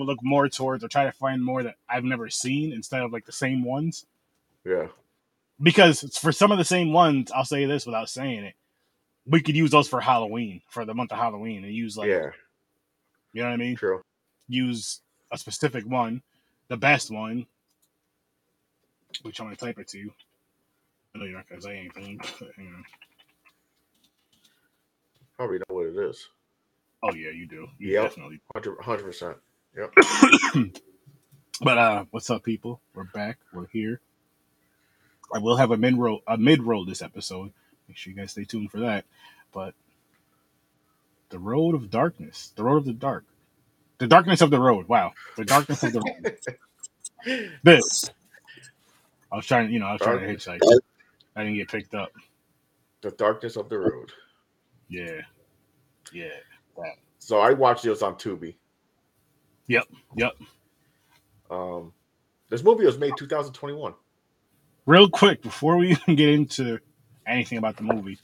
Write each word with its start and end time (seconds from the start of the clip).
to 0.00 0.04
look 0.04 0.22
more 0.22 0.48
towards 0.48 0.84
or 0.84 0.88
try 0.88 1.04
to 1.04 1.12
find 1.12 1.44
more 1.44 1.62
that 1.62 1.76
I've 1.88 2.04
never 2.04 2.30
seen 2.30 2.72
instead 2.72 3.02
of 3.02 3.12
like 3.12 3.26
the 3.26 3.32
same 3.32 3.64
ones. 3.64 4.06
Yeah. 4.64 4.88
Because 5.60 6.18
for 6.18 6.32
some 6.32 6.50
of 6.52 6.58
the 6.58 6.64
same 6.64 6.92
ones, 6.92 7.30
I'll 7.32 7.44
say 7.44 7.64
this 7.66 7.86
without 7.86 8.08
saying 8.08 8.44
it, 8.44 8.54
we 9.26 9.40
could 9.40 9.56
use 9.56 9.70
those 9.70 9.88
for 9.88 10.00
Halloween 10.00 10.62
for 10.68 10.84
the 10.84 10.94
month 10.94 11.12
of 11.12 11.18
Halloween 11.18 11.64
and 11.64 11.72
use 11.74 11.96
like 11.96 12.08
yeah. 12.08 12.30
you 13.32 13.42
know 13.42 13.48
what 13.48 13.54
I 13.54 13.56
mean. 13.56 13.76
True. 13.76 14.02
Use 14.48 15.00
a 15.30 15.38
specific 15.38 15.86
one, 15.86 16.22
the 16.68 16.76
best 16.76 17.10
one, 17.10 17.46
which 19.22 19.40
I'm 19.40 19.46
gonna 19.46 19.56
type 19.56 19.78
it 19.78 19.88
to 19.88 19.98
you. 19.98 20.12
I 21.14 21.18
know 21.18 21.24
you're 21.26 21.36
not 21.36 21.48
gonna 21.48 21.62
say 21.62 21.78
anything. 21.78 22.18
But, 22.18 22.48
you 22.58 22.64
know. 22.64 22.82
Probably 25.36 25.58
know 25.58 25.64
what 25.68 25.86
it 25.86 25.96
is. 25.96 26.28
Oh 27.02 27.14
yeah, 27.14 27.30
you 27.30 27.46
do. 27.46 27.68
You 27.78 27.94
Yep. 27.94 28.02
definitely. 28.04 28.40
100 28.54 29.02
percent. 29.04 29.36
Yep. 29.76 29.94
But 31.60 31.78
uh, 31.78 32.04
what's 32.10 32.28
up, 32.28 32.42
people? 32.42 32.80
We're 32.92 33.04
back. 33.04 33.38
We're 33.52 33.68
here. 33.68 34.00
I 35.32 35.38
will 35.38 35.56
have 35.56 35.70
a 35.70 35.76
mid 35.76 35.96
roll, 35.96 36.20
a 36.26 36.36
mid 36.36 36.60
roll 36.60 36.84
this 36.84 37.02
episode. 37.02 37.52
Make 37.86 37.96
sure 37.96 38.12
you 38.12 38.18
guys 38.18 38.32
stay 38.32 38.42
tuned 38.44 38.72
for 38.72 38.80
that. 38.80 39.04
But 39.52 39.74
the 41.28 41.38
road 41.38 41.76
of 41.76 41.88
darkness, 41.88 42.52
the 42.56 42.64
road 42.64 42.78
of 42.78 42.84
the 42.86 42.92
dark, 42.92 43.24
the 43.98 44.08
darkness 44.08 44.40
of 44.40 44.50
the 44.50 44.58
road. 44.58 44.88
Wow, 44.88 45.12
the 45.36 45.44
darkness 45.44 45.82
of 45.84 45.92
the 45.92 46.00
road. 46.00 46.36
This. 47.62 48.10
I 49.30 49.36
was 49.36 49.46
trying, 49.46 49.70
you 49.70 49.78
know, 49.78 49.86
I 49.86 49.92
was 49.92 50.00
trying 50.00 50.18
to 50.18 50.26
hitchhike. 50.26 50.58
I 51.36 51.44
didn't 51.44 51.58
get 51.58 51.68
picked 51.68 51.94
up. 51.94 52.10
The 53.02 53.12
darkness 53.12 53.54
of 53.54 53.68
the 53.68 53.78
road. 53.78 54.10
Yeah, 54.88 55.20
yeah. 56.12 56.30
So 57.20 57.38
I 57.38 57.52
watched 57.52 57.84
this 57.84 58.02
on 58.02 58.16
Tubi. 58.16 58.56
Yep. 59.68 59.84
Yep. 60.16 60.32
Um, 61.50 61.92
this 62.48 62.62
movie 62.62 62.84
was 62.84 62.98
made 62.98 63.12
2021. 63.16 63.94
Real 64.86 65.08
quick 65.08 65.42
before 65.42 65.76
we 65.76 65.90
even 65.92 66.16
get 66.16 66.28
into 66.28 66.78
anything 67.26 67.58
about 67.58 67.76
the 67.76 67.82
movie, 67.84 68.18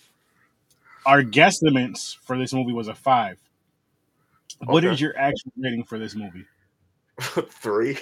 our 1.06 1.22
guesstimates 1.22 2.16
for 2.16 2.36
this 2.36 2.52
movie 2.52 2.72
was 2.72 2.88
a 2.88 2.94
five. 2.94 3.38
What 4.64 4.84
is 4.84 4.92
Okay. 4.94 5.02
your 5.02 5.16
actual 5.18 5.52
rating 5.56 5.84
for 5.84 5.98
this 5.98 6.14
movie? 6.16 6.44
Three. 7.20 7.96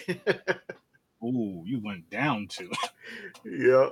Ooh, 1.22 1.62
you 1.66 1.80
went 1.84 2.08
down 2.10 2.46
to 2.48 2.70
yeah. 3.44 3.88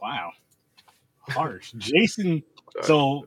wow, 0.00 0.32
harsh. 1.28 1.72
Jason. 1.78 2.42
So 2.82 3.26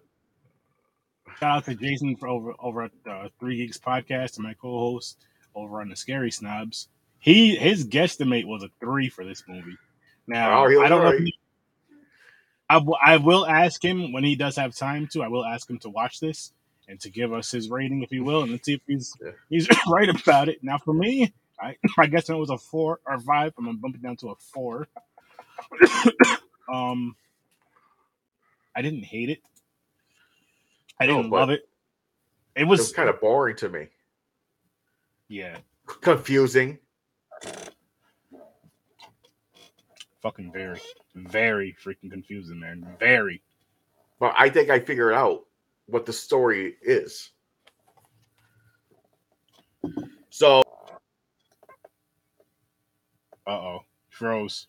shout 1.39 1.57
out 1.57 1.65
to 1.65 1.75
Jason 1.75 2.15
for 2.15 2.27
over 2.27 2.53
over 2.59 2.83
at 2.83 2.91
the 3.03 3.29
Three 3.39 3.57
Geeks 3.57 3.77
podcast 3.77 4.35
and 4.37 4.43
my 4.45 4.53
co-host 4.53 5.17
over 5.55 5.81
on 5.81 5.89
the 5.89 5.95
Scary 5.95 6.31
Snobs. 6.31 6.87
He 7.19 7.55
his 7.55 7.87
guesstimate 7.87 8.45
was 8.45 8.63
a 8.63 8.69
three 8.79 9.09
for 9.09 9.23
this 9.25 9.43
movie. 9.47 9.77
Now 10.27 10.63
Oh, 10.65 10.81
I 10.83 10.89
don't 10.89 11.03
know. 11.03 11.17
He, 11.17 11.33
I, 12.69 12.75
w- 12.75 12.97
I 13.03 13.17
will 13.17 13.45
ask 13.45 13.83
him 13.83 14.11
when 14.11 14.23
he 14.23 14.35
does 14.35 14.55
have 14.55 14.75
time 14.75 15.07
to. 15.13 15.21
I 15.21 15.27
will 15.27 15.45
ask 15.45 15.69
him 15.69 15.77
to 15.79 15.89
watch 15.89 16.19
this 16.19 16.51
and 16.87 16.99
to 17.01 17.11
give 17.11 17.31
us 17.31 17.51
his 17.51 17.69
rating, 17.69 18.01
if 18.01 18.09
he 18.09 18.19
will, 18.19 18.41
and 18.41 18.51
let's 18.51 18.65
see 18.65 18.73
if 18.73 18.81
he's 18.87 19.13
Yeah. 19.23 19.31
he's 19.49 19.67
right 19.87 20.09
about 20.09 20.49
it. 20.49 20.63
Now, 20.63 20.77
for 20.79 20.93
me, 20.93 21.31
I 21.61 21.75
I 21.97 22.07
guess 22.07 22.29
it 22.29 22.33
was 22.35 22.49
a 22.49 22.57
four 22.57 22.99
or 23.05 23.19
five. 23.19 23.53
I'm 23.57 23.65
gonna 23.65 23.77
bump 23.77 23.95
it 23.95 24.01
down 24.01 24.17
to 24.17 24.29
a 24.29 24.35
four. 24.35 24.87
um, 26.73 27.15
I 28.75 28.81
didn't 28.81 29.03
hate 29.03 29.29
it. 29.29 29.39
I 30.99 31.05
No, 31.05 31.17
didn't 31.17 31.29
but 31.29 31.39
love 31.39 31.49
it. 31.49 31.67
It 32.55 32.61
It 32.61 32.63
was, 32.65 32.79
was 32.79 32.91
kind 32.93 33.09
of 33.09 33.19
boring 33.19 33.55
to 33.57 33.69
me. 33.69 33.87
yeah, 35.27 35.57
Confusing. 36.01 36.79
fucking 40.21 40.51
very, 40.51 40.81
very 41.15 41.75
freaking 41.83 42.09
confusing, 42.11 42.59
man. 42.59 42.95
Very. 42.99 43.43
But 44.19 44.33
I 44.37 44.49
think 44.49 44.69
I 44.69 44.79
figured 44.79 45.13
out 45.13 45.45
what 45.87 46.05
the 46.05 46.13
story 46.13 46.75
is. 46.81 47.31
So 50.29 50.63
Uh 53.47 53.51
oh, 53.51 53.79
froze. 54.09 54.67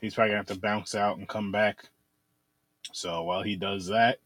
He's 0.00 0.14
probably 0.14 0.30
gonna 0.30 0.38
have 0.38 0.46
to 0.46 0.58
bounce 0.58 0.94
out 0.94 1.18
and 1.18 1.28
come 1.28 1.52
back. 1.52 1.84
So 2.92 3.22
while 3.24 3.42
he 3.42 3.56
does 3.56 3.86
that, 3.88 4.18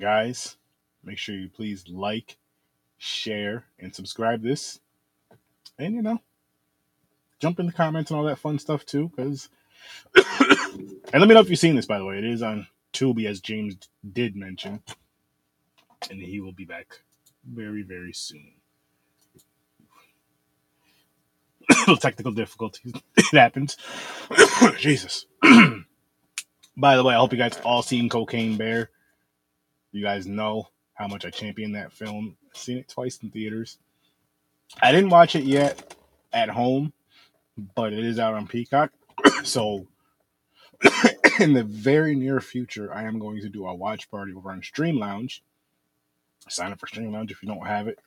guys, 0.00 0.56
make 1.02 1.18
sure 1.18 1.34
you 1.34 1.48
please 1.48 1.88
like, 1.88 2.36
share, 2.98 3.64
and 3.78 3.94
subscribe 3.94 4.42
this. 4.42 4.80
And 5.78 5.94
you 5.94 6.02
know, 6.02 6.20
jump 7.40 7.60
in 7.60 7.66
the 7.66 7.72
comments 7.72 8.10
and 8.10 8.18
all 8.18 8.26
that 8.26 8.38
fun 8.38 8.58
stuff 8.58 8.86
too, 8.86 9.10
because 9.14 9.48
and 10.14 11.20
let 11.20 11.28
me 11.28 11.34
know 11.34 11.40
if 11.40 11.50
you've 11.50 11.58
seen 11.58 11.76
this 11.76 11.86
by 11.86 11.98
the 11.98 12.04
way. 12.04 12.18
It 12.18 12.24
is 12.24 12.42
on 12.42 12.66
Tubi 12.92 13.26
as 13.26 13.40
James 13.40 13.76
did 14.12 14.36
mention. 14.36 14.82
And 16.10 16.20
he 16.20 16.40
will 16.40 16.52
be 16.52 16.64
back 16.66 17.00
very, 17.44 17.82
very 17.82 18.12
soon. 18.12 18.52
little 21.70 21.96
technical 21.96 22.32
difficulties. 22.32 22.92
It 23.16 23.38
happens. 23.38 23.76
Jesus. 24.78 25.26
By 26.76 26.96
the 26.96 27.02
way, 27.04 27.14
I 27.14 27.18
hope 27.18 27.32
you 27.32 27.38
guys 27.38 27.58
all 27.64 27.82
seen 27.82 28.08
Cocaine 28.08 28.56
Bear. 28.56 28.90
You 29.94 30.02
guys 30.02 30.26
know 30.26 30.68
how 30.94 31.06
much 31.06 31.24
I 31.24 31.30
champion 31.30 31.72
that 31.72 31.92
film. 31.92 32.36
I've 32.50 32.60
seen 32.60 32.78
it 32.78 32.88
twice 32.88 33.20
in 33.22 33.30
theaters. 33.30 33.78
I 34.82 34.90
didn't 34.90 35.10
watch 35.10 35.36
it 35.36 35.44
yet 35.44 35.94
at 36.32 36.48
home, 36.48 36.92
but 37.76 37.92
it 37.92 38.04
is 38.04 38.18
out 38.18 38.34
on 38.34 38.48
Peacock. 38.48 38.90
so 39.44 39.86
in 41.38 41.52
the 41.52 41.62
very 41.62 42.16
near 42.16 42.40
future, 42.40 42.92
I 42.92 43.04
am 43.04 43.20
going 43.20 43.40
to 43.42 43.48
do 43.48 43.68
a 43.68 43.74
watch 43.74 44.10
party 44.10 44.32
over 44.34 44.50
on 44.50 44.64
Stream 44.64 44.98
Lounge. 44.98 45.44
Sign 46.48 46.72
up 46.72 46.80
for 46.80 46.88
Stream 46.88 47.12
Lounge 47.12 47.30
if 47.30 47.40
you 47.40 47.48
don't 47.48 47.64
have 47.64 47.86
it. 47.86 48.00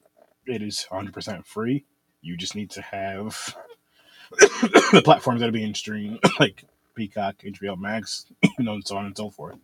It 0.45 0.61
is 0.61 0.87
100% 0.91 1.45
free. 1.45 1.85
You 2.21 2.35
just 2.35 2.53
need 2.53 2.71
to 2.71 2.81
have 2.81 3.55
the 4.31 5.01
platforms 5.05 5.39
that 5.39 5.47
are 5.47 5.53
being 5.53 5.73
streamed, 5.73 6.19
like 6.37 6.65
Peacock, 6.95 7.37
HBO 7.45 7.77
Max, 7.77 8.25
you 8.57 8.65
know, 8.65 8.73
and 8.73 8.85
so 8.85 8.97
on 8.97 9.05
and 9.05 9.15
so 9.15 9.29
forth. 9.29 9.57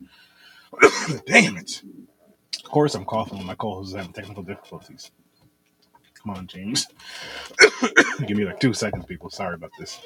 Damn 1.25 1.57
it. 1.57 1.83
Of 2.57 2.71
course, 2.71 2.95
I'm 2.95 3.05
coughing 3.05 3.37
when 3.37 3.47
my 3.47 3.55
co 3.55 3.75
host 3.75 3.89
is 3.89 3.95
having 3.95 4.13
technical 4.13 4.43
difficulties. 4.43 5.11
Come 6.23 6.35
on, 6.35 6.47
James. 6.47 6.87
Give 8.27 8.37
me 8.37 8.45
like 8.45 8.59
two 8.59 8.73
seconds, 8.73 9.05
people. 9.05 9.29
Sorry 9.29 9.55
about 9.55 9.71
this. 9.79 9.99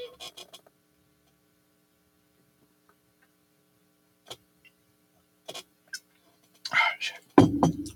Ah. 6.73 7.47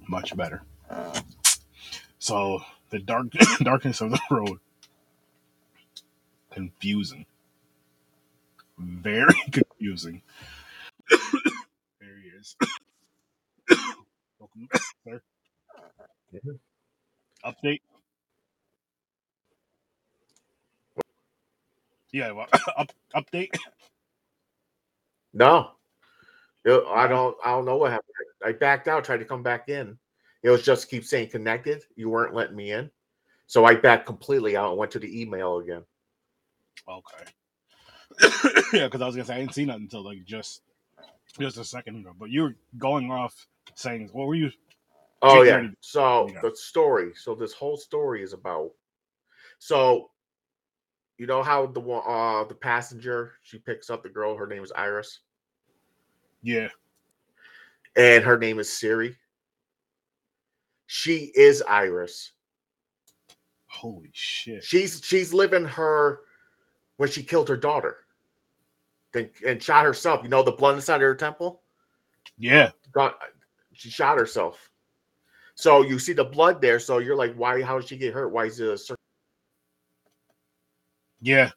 Much 0.07 0.35
better. 0.35 0.63
So, 2.19 2.59
the 2.91 2.99
dark 2.99 3.27
darkness 3.63 4.01
of 4.01 4.11
the 4.11 4.19
road 4.31 4.59
confusing. 6.51 7.25
Very 8.77 9.33
confusing. 9.51 10.21
there 11.09 12.17
he 12.23 12.29
is. 12.29 12.55
Welcome, 14.55 14.69
sir. 15.05 15.21
Update. 17.45 17.81
Yeah, 22.11 22.31
well, 22.31 22.47
up, 22.77 22.91
update. 23.15 23.55
no. 25.33 25.71
I 26.65 27.07
don't 27.07 27.35
I 27.43 27.51
don't 27.51 27.65
know 27.65 27.77
what 27.77 27.91
happened. 27.91 28.09
I 28.45 28.51
backed 28.51 28.87
out, 28.87 29.03
tried 29.03 29.17
to 29.17 29.25
come 29.25 29.41
back 29.41 29.69
in. 29.69 29.97
It 30.43 30.49
was 30.49 30.63
just 30.63 30.89
keep 30.89 31.05
saying 31.05 31.29
connected. 31.29 31.83
You 31.95 32.09
weren't 32.09 32.35
letting 32.35 32.55
me 32.55 32.71
in. 32.71 32.91
So 33.47 33.65
I 33.65 33.75
backed 33.75 34.05
completely 34.05 34.55
out 34.55 34.69
and 34.69 34.77
went 34.77 34.91
to 34.91 34.99
the 34.99 35.21
email 35.21 35.57
again. 35.57 35.83
Okay. 36.87 37.23
yeah, 38.73 38.85
because 38.85 39.01
I 39.01 39.05
was 39.07 39.15
gonna 39.15 39.25
say 39.25 39.35
I 39.35 39.39
didn't 39.39 39.55
see 39.55 39.65
nothing 39.65 39.83
until 39.83 40.03
like 40.03 40.23
just 40.25 40.61
just 41.39 41.57
a 41.57 41.63
second 41.65 41.97
ago. 41.97 42.13
But 42.17 42.29
you 42.29 42.43
were 42.43 42.55
going 42.77 43.09
off 43.09 43.47
saying, 43.81 44.09
what 44.13 44.27
were 44.27 44.35
you? 44.35 44.51
Oh 45.21 45.43
yeah. 45.43 45.67
So 45.81 46.29
Yeah. 46.29 46.41
the 46.41 46.55
story. 46.55 47.11
So 47.15 47.35
this 47.35 47.53
whole 47.53 47.77
story 47.77 48.23
is 48.23 48.33
about. 48.33 48.71
So, 49.59 50.09
you 51.17 51.27
know 51.27 51.43
how 51.43 51.67
the 51.67 51.79
one, 51.79 52.01
uh, 52.07 52.43
the 52.45 52.55
passenger 52.55 53.33
she 53.43 53.59
picks 53.59 53.89
up 53.89 54.01
the 54.01 54.09
girl. 54.09 54.35
Her 54.35 54.47
name 54.47 54.63
is 54.63 54.71
Iris, 54.71 55.19
Yeah. 56.41 56.69
and 57.95 58.23
her 58.23 58.39
name 58.39 58.57
is 58.59 58.71
Siri. 58.71 59.15
She 60.87 61.31
is 61.35 61.61
Iris. 61.61 62.31
Holy 63.67 64.09
shit. 64.13 64.63
She's 64.63 65.01
she's 65.03 65.31
living 65.33 65.65
her 65.65 66.21
when 66.97 67.09
she 67.09 67.21
killed 67.23 67.49
her 67.49 67.57
daughter, 67.57 67.97
then 69.13 69.29
and 69.45 69.61
shot 69.61 69.85
herself. 69.85 70.23
You 70.23 70.29
know 70.29 70.41
the 70.43 70.51
blood 70.51 70.75
inside 70.75 70.95
of 70.95 71.01
her 71.01 71.15
temple. 71.15 71.61
Yeah. 72.37 72.71
Got 72.91 73.19
she 73.73 73.89
shot 73.89 74.17
herself. 74.17 74.69
So 75.55 75.83
you 75.83 75.99
see 75.99 76.13
the 76.13 76.23
blood 76.23 76.61
there. 76.61 76.79
So 76.79 76.99
you're 76.99 77.15
like, 77.15 77.35
why? 77.35 77.61
How 77.61 77.79
did 77.79 77.87
she 77.87 77.97
get 77.97 78.13
hurt? 78.13 78.31
Why 78.31 78.45
is 78.45 78.59
it 78.59 78.69
a 78.69 78.77
circle? 78.77 78.97
Yeah. 81.21 81.51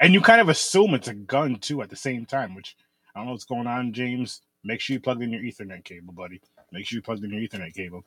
And 0.00 0.12
you 0.12 0.20
kind 0.20 0.40
of 0.40 0.48
assume 0.48 0.94
it's 0.94 1.08
a 1.08 1.14
gun 1.14 1.56
too 1.56 1.82
at 1.82 1.88
the 1.88 1.96
same 1.96 2.26
time, 2.26 2.54
which 2.54 2.76
I 3.14 3.18
don't 3.18 3.26
know 3.26 3.32
what's 3.32 3.44
going 3.44 3.66
on, 3.66 3.92
James. 3.92 4.42
Make 4.64 4.80
sure 4.80 4.94
you 4.94 5.00
plug 5.00 5.22
in 5.22 5.32
your 5.32 5.42
Ethernet 5.42 5.84
cable, 5.84 6.12
buddy. 6.12 6.40
Make 6.72 6.86
sure 6.86 6.96
you 6.96 7.02
plug 7.02 7.22
in 7.22 7.30
your 7.30 7.40
Ethernet 7.40 7.72
cable. 7.72 8.04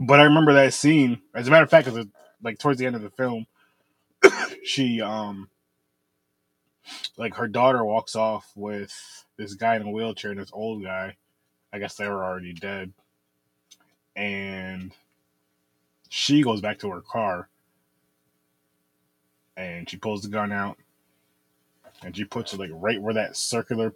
But 0.00 0.20
I 0.20 0.24
remember 0.24 0.54
that 0.54 0.74
scene. 0.74 1.20
As 1.34 1.46
a 1.46 1.50
matter 1.50 1.64
of 1.64 1.70
fact, 1.70 1.86
because 1.86 2.06
like 2.42 2.58
towards 2.58 2.78
the 2.78 2.86
end 2.86 2.96
of 2.96 3.02
the 3.02 3.10
film, 3.10 3.46
she 4.64 5.00
um 5.00 5.50
like 7.16 7.34
her 7.34 7.48
daughter 7.48 7.84
walks 7.84 8.16
off 8.16 8.50
with 8.54 8.92
this 9.36 9.54
guy 9.54 9.76
in 9.76 9.82
a 9.82 9.90
wheelchair 9.90 10.30
and 10.30 10.40
this 10.40 10.50
old 10.52 10.82
guy. 10.82 11.16
I 11.72 11.78
guess 11.78 11.94
they 11.96 12.08
were 12.08 12.24
already 12.24 12.52
dead. 12.52 12.92
And 14.16 14.92
she 16.08 16.42
goes 16.42 16.60
back 16.60 16.78
to 16.80 16.90
her 16.90 17.00
car 17.02 17.48
and 19.56 19.88
she 19.88 19.96
pulls 19.96 20.22
the 20.22 20.28
gun 20.28 20.52
out 20.52 20.78
and 22.02 22.16
she 22.16 22.24
puts 22.24 22.52
it 22.52 22.60
like 22.60 22.70
right 22.72 23.00
where 23.00 23.14
that 23.14 23.36
circular 23.36 23.94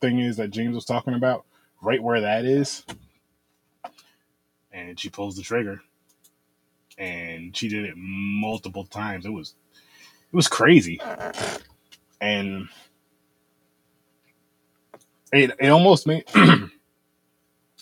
thing 0.00 0.20
is 0.20 0.36
that 0.36 0.50
James 0.50 0.74
was 0.74 0.84
talking 0.84 1.14
about, 1.14 1.44
right 1.82 2.02
where 2.02 2.20
that 2.20 2.44
is. 2.44 2.84
And 4.72 4.98
she 4.98 5.08
pulls 5.08 5.36
the 5.36 5.42
trigger. 5.42 5.80
And 6.98 7.56
she 7.56 7.68
did 7.68 7.84
it 7.84 7.94
multiple 7.96 8.84
times. 8.84 9.26
It 9.26 9.30
was 9.30 9.54
it 10.32 10.36
was 10.36 10.48
crazy. 10.48 11.00
And 12.20 12.68
it 15.32 15.52
it 15.58 15.68
almost 15.68 16.06
made 16.06 16.24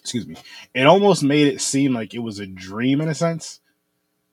excuse 0.04 0.26
me. 0.26 0.36
It 0.74 0.86
almost 0.86 1.22
made 1.22 1.48
it 1.48 1.62
seem 1.62 1.94
like 1.94 2.12
it 2.12 2.18
was 2.18 2.38
a 2.38 2.46
dream 2.46 3.00
in 3.00 3.08
a 3.08 3.14
sense. 3.14 3.60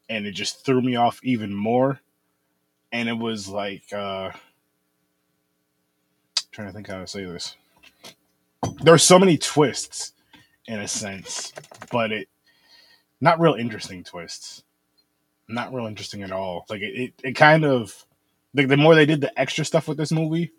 And 0.09 0.27
it 0.27 0.33
just 0.33 0.65
threw 0.65 0.81
me 0.81 0.97
off 0.97 1.21
even 1.23 1.56
more. 1.56 2.01
And 2.91 3.07
it 3.07 3.18
was 3.18 3.47
like 3.47 3.91
uh 3.94 4.31
trying 6.51 6.68
to 6.68 6.73
think 6.73 6.88
how 6.88 7.00
to 7.00 7.07
say 7.07 7.23
this. 7.23 7.56
There 8.83 8.94
are 8.94 9.00
so 9.00 9.18
many 9.18 9.38
twists 9.38 10.12
in 10.68 10.79
a 10.79 10.88
sense, 10.89 11.53
but 11.89 12.12
it 12.12 12.27
not 13.21 13.39
real 13.39 13.53
interesting 13.53 14.03
twists. 14.03 14.63
Not 15.47 15.73
real 15.73 15.88
interesting 15.88 16.23
at 16.23 16.31
all. 16.33 16.65
Like 16.69 16.81
it, 16.81 17.01
it, 17.01 17.13
it 17.23 17.33
kind 17.33 17.63
of 17.63 18.06
like 18.53 18.68
the 18.68 18.77
more 18.77 18.94
they 18.94 19.06
did 19.06 19.21
the 19.21 19.39
extra 19.39 19.63
stuff 19.63 19.88
with 19.88 19.97
this 19.97 20.12
movie, 20.12 20.51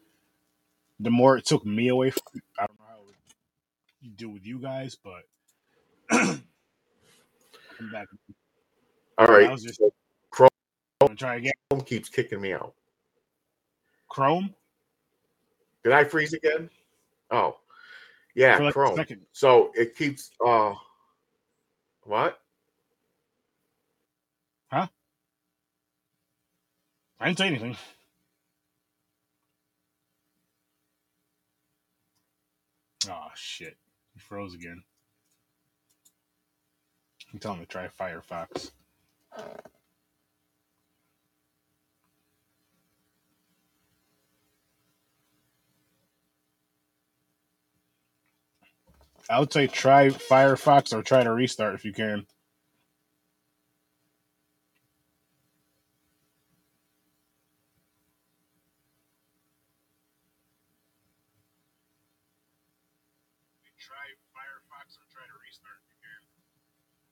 the 0.99 1.11
more 1.11 1.37
it 1.37 1.45
took 1.45 1.67
me 1.67 1.89
away 1.89 2.11
from. 2.11 2.41
I 2.59 2.67
don't 2.67 2.79
do 4.11 4.29
with 4.29 4.47
you 4.47 4.59
guys, 4.59 4.97
but 5.03 5.23
I'm 6.11 6.43
back. 7.93 8.09
All 9.19 9.27
right. 9.27 9.49
I 9.49 9.53
was 9.53 9.63
just 9.63 9.81
Chrome 10.31 10.49
try 11.17 11.37
again. 11.37 11.53
keeps 11.85 12.09
kicking 12.09 12.41
me 12.41 12.53
out. 12.53 12.75
Chrome 14.09 14.55
Did 15.85 15.93
I 15.93 16.05
freeze 16.05 16.33
again? 16.33 16.69
Oh, 17.31 17.57
yeah, 18.35 18.59
like 18.59 18.75
Chrome. 18.75 19.05
So 19.33 19.73
it 19.75 19.97
keeps. 19.97 20.31
uh 20.45 20.75
What? 22.05 22.39
Huh? 24.71 24.87
I 27.21 27.27
didn't 27.27 27.39
say 27.39 27.47
anything. 27.47 27.77
Oh 33.09 33.29
shit. 33.35 33.77
Froze 34.33 34.55
again. 34.55 34.83
I'm 37.31 37.39
telling 37.39 37.59
him 37.59 37.67
to 37.67 37.71
try 37.71 37.89
Firefox. 37.89 38.71
I 49.29 49.39
would 49.39 49.53
say 49.53 49.67
try 49.67 50.09
Firefox 50.09 50.95
or 50.95 51.03
try 51.03 51.25
to 51.25 51.31
restart 51.31 51.75
if 51.75 51.85
you 51.85 51.93
can. 51.93 52.27
Try 63.79 64.09
Firefox 64.33 64.97
or 64.97 65.05
try 65.13 65.27
to 65.27 65.37
restart 65.45 65.77
if 65.83 65.89
you 65.91 65.97
can. 66.01 66.21
All 66.23 66.31
right, 66.31 66.31
send 66.81 67.09
it 67.09 67.12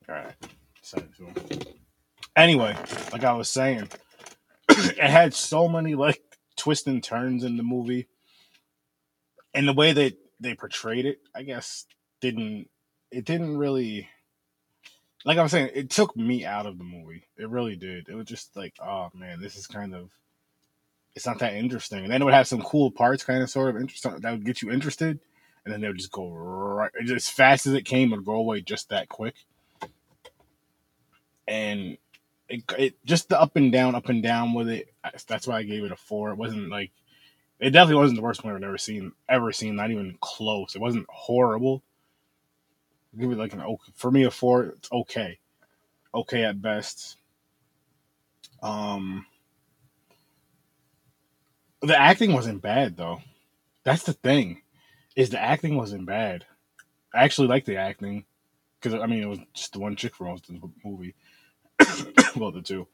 Anyway, 2.35 2.75
like 3.11 3.23
I 3.23 3.33
was 3.33 3.49
saying, 3.49 3.89
it 4.69 4.97
had 4.97 5.33
so 5.33 5.67
many 5.67 5.95
like 5.95 6.21
twists 6.55 6.87
and 6.87 7.03
turns 7.03 7.43
in 7.43 7.57
the 7.57 7.63
movie, 7.63 8.07
and 9.53 9.67
the 9.67 9.73
way 9.73 9.91
that 9.93 10.17
they 10.39 10.55
portrayed 10.55 11.05
it, 11.05 11.19
I 11.35 11.43
guess, 11.43 11.85
didn't 12.19 12.67
it 13.11 13.25
didn't 13.25 13.57
really 13.57 14.07
like 15.25 15.37
I 15.37 15.43
was 15.43 15.51
saying, 15.51 15.69
it 15.73 15.89
took 15.89 16.15
me 16.15 16.45
out 16.45 16.65
of 16.65 16.77
the 16.77 16.83
movie. 16.83 17.27
It 17.37 17.49
really 17.49 17.75
did. 17.75 18.09
It 18.09 18.15
was 18.15 18.25
just 18.25 18.55
like, 18.55 18.73
oh 18.81 19.09
man, 19.13 19.39
this 19.39 19.55
is 19.55 19.67
kind 19.67 19.93
of 19.93 20.09
it's 21.15 21.25
not 21.25 21.39
that 21.39 21.53
interesting. 21.53 22.03
And 22.03 22.11
then 22.11 22.21
it 22.21 22.25
would 22.25 22.33
have 22.33 22.47
some 22.47 22.61
cool 22.61 22.89
parts, 22.91 23.23
kind 23.23 23.43
of 23.43 23.49
sort 23.49 23.69
of 23.69 23.81
interesting 23.81 24.17
that 24.19 24.31
would 24.31 24.45
get 24.45 24.61
you 24.61 24.71
interested, 24.71 25.19
and 25.65 25.73
then 25.73 25.81
they 25.81 25.87
would 25.87 25.97
just 25.97 26.11
go 26.11 26.29
right 26.31 26.91
as 27.13 27.29
fast 27.29 27.67
as 27.67 27.73
it 27.73 27.85
came 27.85 28.13
and 28.13 28.25
go 28.25 28.33
away 28.33 28.61
just 28.61 28.89
that 28.89 29.09
quick. 29.09 29.35
And 31.51 31.97
it, 32.47 32.63
it 32.77 33.05
just 33.05 33.27
the 33.27 33.39
up 33.39 33.57
and 33.57 33.71
down, 33.71 33.93
up 33.93 34.07
and 34.07 34.23
down 34.23 34.53
with 34.53 34.69
it. 34.69 34.93
That's 35.27 35.47
why 35.47 35.57
I 35.57 35.63
gave 35.63 35.83
it 35.83 35.91
a 35.91 35.97
four. 35.97 36.31
It 36.31 36.37
wasn't 36.37 36.69
like 36.69 36.91
it 37.59 37.71
definitely 37.71 38.01
wasn't 38.01 38.17
the 38.17 38.23
worst 38.23 38.43
one 38.43 38.55
I've 38.55 38.63
ever 38.63 38.77
seen, 38.77 39.11
ever 39.27 39.51
seen. 39.51 39.75
Not 39.75 39.91
even 39.91 40.17
close. 40.21 40.75
It 40.75 40.81
wasn't 40.81 41.07
horrible. 41.09 41.83
I'll 43.13 43.19
give 43.19 43.31
it 43.31 43.37
like 43.37 43.53
an 43.53 43.61
okay 43.61 43.91
for 43.95 44.09
me 44.11 44.23
a 44.23 44.31
four. 44.31 44.63
It's 44.63 44.91
okay, 44.91 45.39
okay 46.13 46.43
at 46.45 46.61
best. 46.61 47.17
Um, 48.63 49.25
the 51.81 51.99
acting 51.99 52.33
wasn't 52.33 52.61
bad 52.61 52.95
though. 52.95 53.21
That's 53.83 54.03
the 54.03 54.13
thing, 54.13 54.61
is 55.15 55.31
the 55.31 55.41
acting 55.41 55.75
wasn't 55.75 56.05
bad. 56.05 56.45
I 57.13 57.23
actually 57.23 57.47
liked 57.47 57.65
the 57.65 57.77
acting 57.77 58.25
because 58.79 58.99
I 58.99 59.05
mean 59.05 59.21
it 59.21 59.29
was 59.29 59.39
just 59.53 59.73
the 59.73 59.79
one 59.79 59.95
chick 59.95 60.15
for 60.15 60.25
most 60.25 60.49
of 60.49 60.59
the 60.59 60.69
movie. 60.85 61.15
well, 62.35 62.51
the 62.51 62.61
two, 62.61 62.87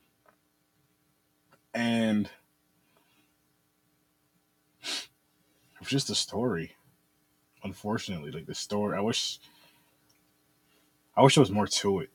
and 1.74 2.30
it 4.86 5.80
was 5.80 5.90
just 5.90 6.10
a 6.10 6.16
story. 6.16 6.76
Unfortunately, 7.64 8.32
like 8.32 8.46
the 8.46 8.56
story, 8.56 8.98
I 8.98 9.02
wish, 9.02 9.40
I 11.16 11.22
wish 11.22 11.36
there 11.36 11.42
was 11.42 11.52
more 11.52 11.68
to 11.68 12.00
it. 12.00 12.10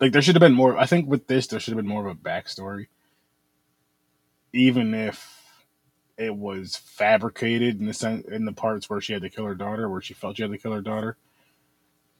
Like 0.00 0.12
there 0.12 0.22
should 0.22 0.34
have 0.34 0.40
been 0.40 0.54
more. 0.54 0.76
I 0.78 0.86
think 0.86 1.08
with 1.08 1.26
this, 1.26 1.46
there 1.46 1.60
should 1.60 1.72
have 1.72 1.82
been 1.82 1.88
more 1.90 2.06
of 2.06 2.16
a 2.16 2.18
backstory, 2.18 2.86
even 4.52 4.94
if 4.94 5.42
it 6.18 6.34
was 6.34 6.76
fabricated 6.76 7.80
in 7.80 7.86
the 7.86 7.94
sense 7.94 8.26
in 8.26 8.44
the 8.44 8.52
parts 8.52 8.88
where 8.88 9.00
she 9.00 9.12
had 9.12 9.22
to 9.22 9.30
kill 9.30 9.44
her 9.44 9.54
daughter, 9.54 9.88
where 9.88 10.00
she 10.00 10.14
felt 10.14 10.36
she 10.36 10.42
had 10.42 10.52
to 10.52 10.58
kill 10.58 10.72
her 10.72 10.82
daughter. 10.82 11.16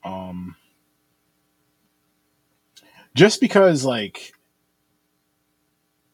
Um, 0.04 0.56
just 3.16 3.40
because 3.40 3.84
like 3.84 4.32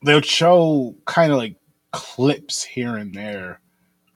they 0.04 0.14
would 0.14 0.24
show 0.24 0.94
kind 1.04 1.32
of 1.32 1.38
like 1.38 1.56
clips 1.90 2.62
here 2.62 2.96
and 2.96 3.14
there 3.14 3.60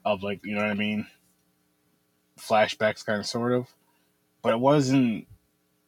of 0.05 0.23
like 0.23 0.39
you 0.43 0.55
know 0.55 0.61
what 0.61 0.71
I 0.71 0.73
mean, 0.73 1.05
flashbacks, 2.39 3.05
kind 3.05 3.19
of 3.19 3.27
sort 3.27 3.51
of, 3.53 3.67
but 4.41 4.53
it 4.53 4.59
wasn't. 4.59 5.27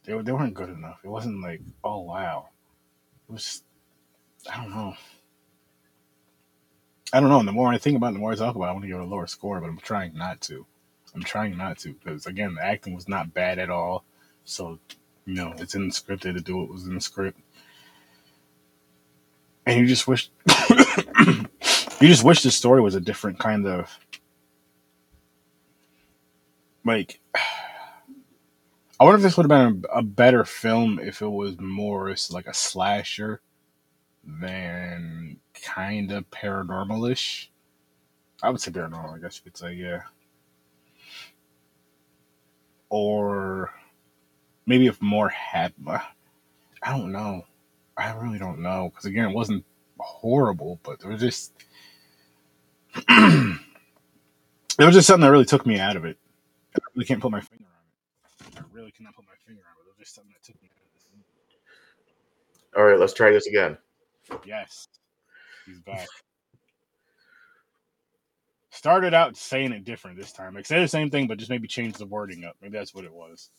They, 0.04 0.20
they 0.22 0.32
weren't 0.32 0.54
good 0.54 0.70
enough. 0.70 1.00
It 1.04 1.10
wasn't 1.10 1.42
like 1.42 1.62
oh 1.84 2.02
wow, 2.02 2.50
it 3.28 3.34
was. 3.34 3.64
I 4.52 4.58
don't 4.58 4.72
know. 4.72 4.94
I 7.12 7.20
don't 7.20 7.30
know. 7.30 7.40
And 7.40 7.48
the 7.48 7.54
more 7.54 7.70
I 7.70 7.78
think 7.78 7.98
about 7.98 8.10
it, 8.10 8.14
the 8.14 8.20
more 8.20 8.34
I 8.34 8.36
talk 8.36 8.56
about 8.56 8.66
it, 8.66 8.70
I 8.70 8.72
want 8.74 8.84
to 8.84 8.88
give 8.88 8.98
it 8.98 9.04
a 9.04 9.06
lower 9.06 9.28
score, 9.28 9.60
but 9.60 9.68
I'm 9.68 9.80
trying 9.80 10.16
not 10.16 10.42
to. 10.42 10.66
I'm 11.16 11.24
trying 11.24 11.58
not 11.58 11.80
to 11.80 11.94
because 11.94 12.26
again, 12.26 12.56
the 12.56 12.64
acting 12.64 12.94
was 12.94 13.08
not 13.08 13.34
bad 13.34 13.58
at 13.58 13.70
all. 13.70 14.04
So, 14.44 14.80
know, 15.30 15.54
it's 15.58 15.76
in 15.76 15.88
the 15.88 15.94
script. 15.94 16.24
They 16.24 16.30
had 16.30 16.38
to 16.38 16.44
do 16.44 16.58
what 16.58 16.70
was 16.70 16.86
in 16.86 16.96
the 16.96 17.02
script, 17.02 17.40
and 19.66 19.80
you 19.80 19.88
just 19.88 20.08
wish, 20.08 20.32
you 21.28 22.08
just 22.08 22.24
wish 22.24 22.44
the 22.44 22.52
story 22.52 22.82
was 22.82 22.96
a 22.96 23.02
different 23.02 23.40
kind 23.40 23.68
of, 23.68 24.00
like. 26.86 27.20
I 29.00 29.06
wonder 29.06 29.18
if 29.18 29.24
this 29.24 29.38
would 29.38 29.50
have 29.50 29.74
been 29.74 29.86
a, 29.94 30.00
a 30.00 30.04
better 30.04 30.44
film 30.44 31.00
if 31.00 31.22
it 31.22 31.30
was 31.30 31.58
more 31.58 32.14
like 32.32 32.48
a 32.48 32.54
slasher 32.54 33.42
than 34.26 35.38
kind 35.64 36.12
of 36.12 36.30
paranormalish. 36.32 37.48
I 38.42 38.50
would 38.50 38.62
say 38.62 38.72
paranormal, 38.72 39.16
I 39.16 39.20
guess 39.20 39.38
you 39.38 39.44
could 39.52 39.58
say, 39.58 39.74
yeah. 39.74 40.02
Or 42.90 43.74
maybe 44.66 44.88
if 44.88 45.02
more 45.02 45.30
had, 45.30 45.74
I 45.88 46.02
don't 46.92 47.12
know. 47.12 47.44
I 47.98 48.12
really 48.14 48.40
don't 48.40 48.60
know 48.60 48.90
because 48.90 49.06
again, 49.06 49.30
it 49.30 49.36
wasn't 49.36 49.66
horrible, 50.00 50.80
but 50.84 51.00
there 51.00 51.12
was 51.12 51.20
just 51.20 51.54
there 53.08 53.58
was 54.80 54.96
just 54.96 55.08
something 55.08 55.22
that 55.22 55.32
really 55.32 55.46
took 55.46 55.66
me 55.66 55.80
out 55.80 55.96
of 55.96 56.06
it. 56.06 56.18
I 56.76 56.80
really 56.96 57.06
can't 57.06 57.22
put 57.22 57.32
my 57.32 57.42
finger 57.42 57.66
on 57.66 58.48
it. 58.48 58.60
I 58.60 58.64
really 58.72 58.92
cannot 58.92 59.16
put 59.16 59.26
my 59.26 59.34
finger 59.46 59.62
on 59.62 59.74
it. 59.80 59.84
There 59.84 59.94
was 59.98 59.98
just 60.00 60.16
something 60.16 60.32
that 60.32 60.44
took 60.44 60.62
me 60.62 60.70
out 60.74 60.86
of 60.86 60.94
this. 60.94 61.00
All 62.78 62.84
right, 62.84 63.00
let's 63.00 63.14
try 63.14 63.32
this 63.32 63.48
again. 63.48 63.78
Yes, 64.46 64.88
he's 65.66 65.80
back. 65.80 66.08
Started 68.70 69.14
out 69.14 69.36
saying 69.36 69.74
it 69.74 69.84
different 69.84 70.18
this 70.18 70.32
time. 70.32 70.54
Like 70.56 70.66
say 70.66 70.80
the 70.80 70.88
same 70.88 71.10
thing, 71.10 71.28
but 71.28 71.38
just 71.38 71.50
maybe 71.50 71.68
change 71.68 71.98
the 71.98 72.06
wording 72.06 72.46
up. 72.46 72.56
Maybe 72.62 72.78
that's 72.78 72.94
what 72.94 73.04
it 73.04 73.14
was. 73.14 73.50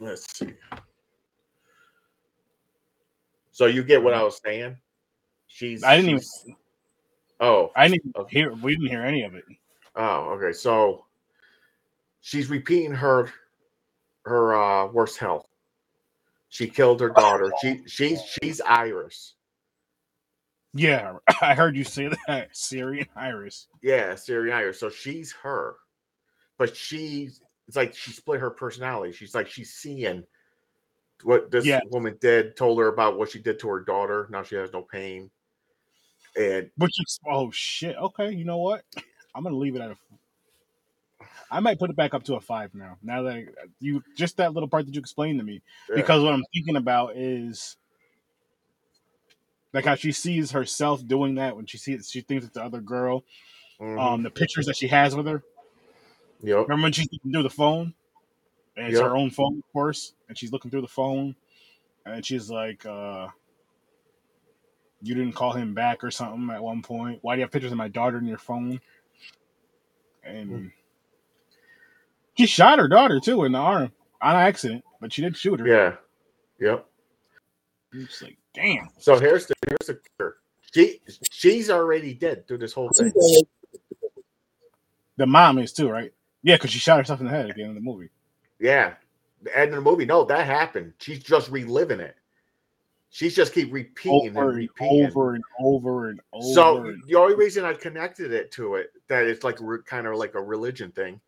Let's 0.00 0.26
see. 0.38 0.52
So 3.52 3.66
you 3.66 3.84
get 3.84 4.02
what 4.02 4.14
I 4.14 4.22
was 4.22 4.40
saying? 4.44 4.76
She's. 5.46 5.82
I 5.84 5.96
didn't 5.96 6.10
even. 6.10 6.56
Oh, 7.40 7.70
I 7.76 7.88
didn't 7.88 8.14
Okay. 8.16 8.38
hear. 8.38 8.52
We 8.54 8.74
didn't 8.74 8.88
hear 8.90 9.02
any 9.02 9.22
of 9.22 9.34
it. 9.34 9.44
oh, 9.96 10.30
okay. 10.36 10.52
So 10.52 11.04
she's 12.20 12.50
repeating 12.50 12.92
her 12.92 13.30
her 14.24 14.54
uh 14.54 14.86
worst 14.88 15.18
hell. 15.18 15.48
She 16.48 16.66
killed 16.68 17.00
her 17.00 17.10
daughter. 17.10 17.52
She 17.60 17.82
she's 17.86 18.22
she's 18.24 18.60
Iris. 18.60 19.34
Yeah, 20.74 21.18
I 21.40 21.54
heard 21.54 21.76
you 21.76 21.84
say 21.84 22.10
that. 22.26 22.48
Siri 22.56 23.00
and 23.00 23.08
Iris. 23.14 23.68
Yeah, 23.82 24.16
Siri 24.16 24.50
and 24.50 24.58
Iris. 24.58 24.80
So 24.80 24.88
she's 24.90 25.32
her, 25.42 25.76
but 26.58 26.76
she's 26.76 27.40
it's 27.66 27.76
like 27.76 27.94
she 27.94 28.12
split 28.12 28.40
her 28.40 28.50
personality. 28.50 29.12
She's 29.12 29.34
like 29.34 29.48
she's 29.48 29.72
seeing 29.74 30.24
what 31.22 31.50
this 31.50 31.64
Yeah. 31.64 31.80
woman 31.90 32.16
did, 32.20 32.56
told 32.56 32.78
her 32.78 32.88
about 32.88 33.18
what 33.18 33.30
she 33.30 33.38
did 33.40 33.58
to 33.60 33.68
her 33.68 33.80
daughter. 33.80 34.28
Now 34.30 34.42
she 34.42 34.56
has 34.56 34.72
no 34.72 34.82
pain, 34.82 35.30
and 36.36 36.70
Which 36.76 37.00
is 37.00 37.20
oh 37.26 37.50
shit. 37.50 37.96
Okay, 37.96 38.32
you 38.32 38.44
know 38.44 38.58
what? 38.58 38.82
I'm 39.34 39.42
gonna 39.42 39.56
leave 39.56 39.76
it 39.76 39.80
at 39.80 39.92
a. 39.92 39.96
I 41.50 41.60
might 41.60 41.78
put 41.78 41.90
it 41.90 41.96
back 41.96 42.14
up 42.14 42.24
to 42.24 42.34
a 42.34 42.40
five 42.40 42.74
now. 42.74 42.98
Now 43.02 43.22
that 43.22 43.44
you 43.80 44.02
just 44.16 44.36
that 44.38 44.52
little 44.52 44.68
part 44.68 44.86
that 44.86 44.94
you 44.94 45.00
explained 45.00 45.38
to 45.38 45.44
me, 45.44 45.62
yeah, 45.88 45.96
because 45.96 46.22
what 46.22 46.34
I'm 46.34 46.44
thinking 46.52 46.76
about 46.76 47.16
is 47.16 47.76
like 49.72 49.84
how 49.84 49.94
she 49.94 50.12
sees 50.12 50.50
herself 50.50 51.06
doing 51.06 51.36
that 51.36 51.56
when 51.56 51.66
she 51.66 51.78
sees 51.78 52.10
she 52.10 52.20
thinks 52.20 52.44
it's 52.44 52.54
the 52.54 52.62
other 52.64 52.80
girl. 52.80 53.24
mhm, 53.80 53.98
Um, 53.98 54.22
the 54.22 54.30
pictures 54.30 54.66
that 54.66 54.76
she 54.76 54.88
has 54.88 55.14
with 55.14 55.26
her. 55.26 55.42
Yep, 56.44 56.68
Remember 56.68 56.84
when 56.84 56.92
she's 56.92 57.08
looking 57.12 57.32
through 57.32 57.42
the 57.42 57.50
phone? 57.50 57.94
And 58.76 58.88
it's 58.88 58.98
Yeah. 58.98 59.04
her 59.08 59.16
own 59.16 59.30
phone, 59.30 59.58
of 59.58 59.72
course. 59.72 60.14
And 60.28 60.36
she's 60.36 60.52
looking 60.52 60.70
through 60.70 60.80
the 60.82 60.88
phone. 60.88 61.34
And 62.06 62.24
she's 62.24 62.50
like, 62.50 62.84
uh, 62.86 63.28
You 65.02 65.14
didn't 65.14 65.34
call 65.34 65.52
him 65.52 65.74
back 65.74 66.02
or 66.02 66.10
something 66.10 66.50
at 66.54 66.62
one 66.62 66.82
point. 66.82 67.18
Why 67.22 67.34
do 67.34 67.40
you 67.40 67.44
have 67.44 67.52
pictures 67.52 67.72
of 67.72 67.78
my 67.78 67.88
daughter 67.88 68.18
in 68.18 68.26
your 68.26 68.38
phone? 68.38 68.80
And 70.24 70.72
she 72.38 72.46
shot 72.46 72.78
her 72.78 72.88
daughter, 72.88 73.20
too, 73.20 73.44
in 73.44 73.52
the 73.52 73.58
arm 73.58 73.92
on 74.22 74.34
accident. 74.36 74.82
But 75.00 75.12
she 75.12 75.20
did 75.22 75.36
shoot 75.36 75.60
her. 75.60 75.68
yeah, 75.68 75.96
yep. 76.58 76.86
It's 77.92 78.22
like, 78.22 78.38
damn. 78.54 78.88
So 78.98 79.18
here's 79.20 79.46
the 79.46 79.54
here's 79.68 79.86
the 79.86 79.94
kicker. 80.18 80.38
She 80.72 81.00
she's 81.30 81.68
already 81.70 82.14
dead 82.14 82.48
through 82.48 82.58
this 82.58 82.72
whole 82.72 82.88
thing. 82.90 83.12
The 85.16 85.26
mom 85.26 85.58
is, 85.58 85.72
too, 85.72 85.88
right? 85.90 86.12
Yeah, 86.44 86.56
because 86.56 86.70
she 86.70 86.78
shot 86.78 86.98
herself 86.98 87.18
in 87.20 87.26
the 87.26 87.32
head 87.32 87.48
at 87.50 87.56
the 87.56 87.62
end 87.62 87.70
of 87.70 87.74
the 87.74 87.80
movie. 87.80 88.10
Yeah, 88.60 88.94
the 89.42 89.58
end 89.58 89.70
of 89.70 89.76
the 89.82 89.90
movie. 89.90 90.04
No, 90.04 90.24
that 90.24 90.46
happened. 90.46 90.92
She's 90.98 91.18
just 91.22 91.50
reliving 91.50 91.98
it. 92.00 92.14
She's 93.10 93.34
just 93.34 93.54
keep 93.54 93.72
repeating 93.72 94.36
Over 94.36 94.50
and 94.50 94.58
repeating. 94.58 95.06
over 95.06 95.34
and 95.34 95.44
over 95.60 96.08
and 96.10 96.20
over. 96.32 96.52
So 96.52 96.84
and 96.84 97.02
the 97.06 97.14
only 97.14 97.34
reason 97.34 97.64
I 97.64 97.72
connected 97.72 98.32
it 98.32 98.50
to 98.52 98.74
it 98.74 98.90
that 99.08 99.24
it's 99.24 99.42
like 99.42 99.56
re- 99.60 99.78
kind 99.86 100.06
of 100.06 100.16
like 100.16 100.34
a 100.34 100.42
religion 100.42 100.90
thing 100.92 101.20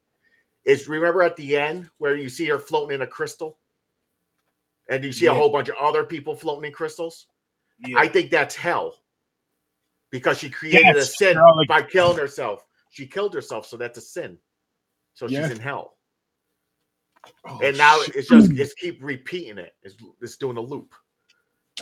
is 0.65 0.89
remember 0.89 1.23
at 1.23 1.37
the 1.37 1.57
end 1.57 1.89
where 1.99 2.17
you 2.17 2.29
see 2.29 2.45
her 2.47 2.59
floating 2.59 2.97
in 2.97 3.03
a 3.03 3.07
crystal, 3.07 3.59
and 4.91 5.03
you 5.05 5.13
see 5.13 5.27
a 5.27 5.35
whole 5.35 5.49
bunch 5.49 5.69
of 5.69 5.77
other 5.81 6.05
people 6.05 6.35
floating 6.37 6.67
in 6.67 6.73
crystals. 6.73 7.27
yeah. 7.87 7.99
I 7.99 8.09
think 8.09 8.31
that's 8.31 8.55
hell 8.55 8.97
because 10.11 10.39
she 10.39 10.51
created 10.51 10.97
a 10.97 11.05
sin 11.05 11.37
like- 11.57 11.69
by 11.69 11.83
killing 11.83 12.19
herself. 12.19 12.67
She 12.91 13.07
killed 13.07 13.33
herself, 13.35 13.67
so 13.67 13.77
that's 13.77 13.97
a 13.99 14.01
sin. 14.03 14.39
So 15.17 15.27
Yeah. 15.27 15.43
she's 15.49 15.57
in 15.57 15.63
hell, 15.63 15.97
Oh, 17.45 17.59
and 17.61 17.77
now 17.77 18.01
shit. 18.03 18.15
it's 18.17 18.29
just 18.29 18.53
it's 18.53 18.75
keep 18.75 19.03
repeating 19.03 19.59
it. 19.59 19.75
It's 19.83 19.97
it's 20.23 20.37
doing 20.37 20.57
a 20.59 20.61
loop. 20.61 20.95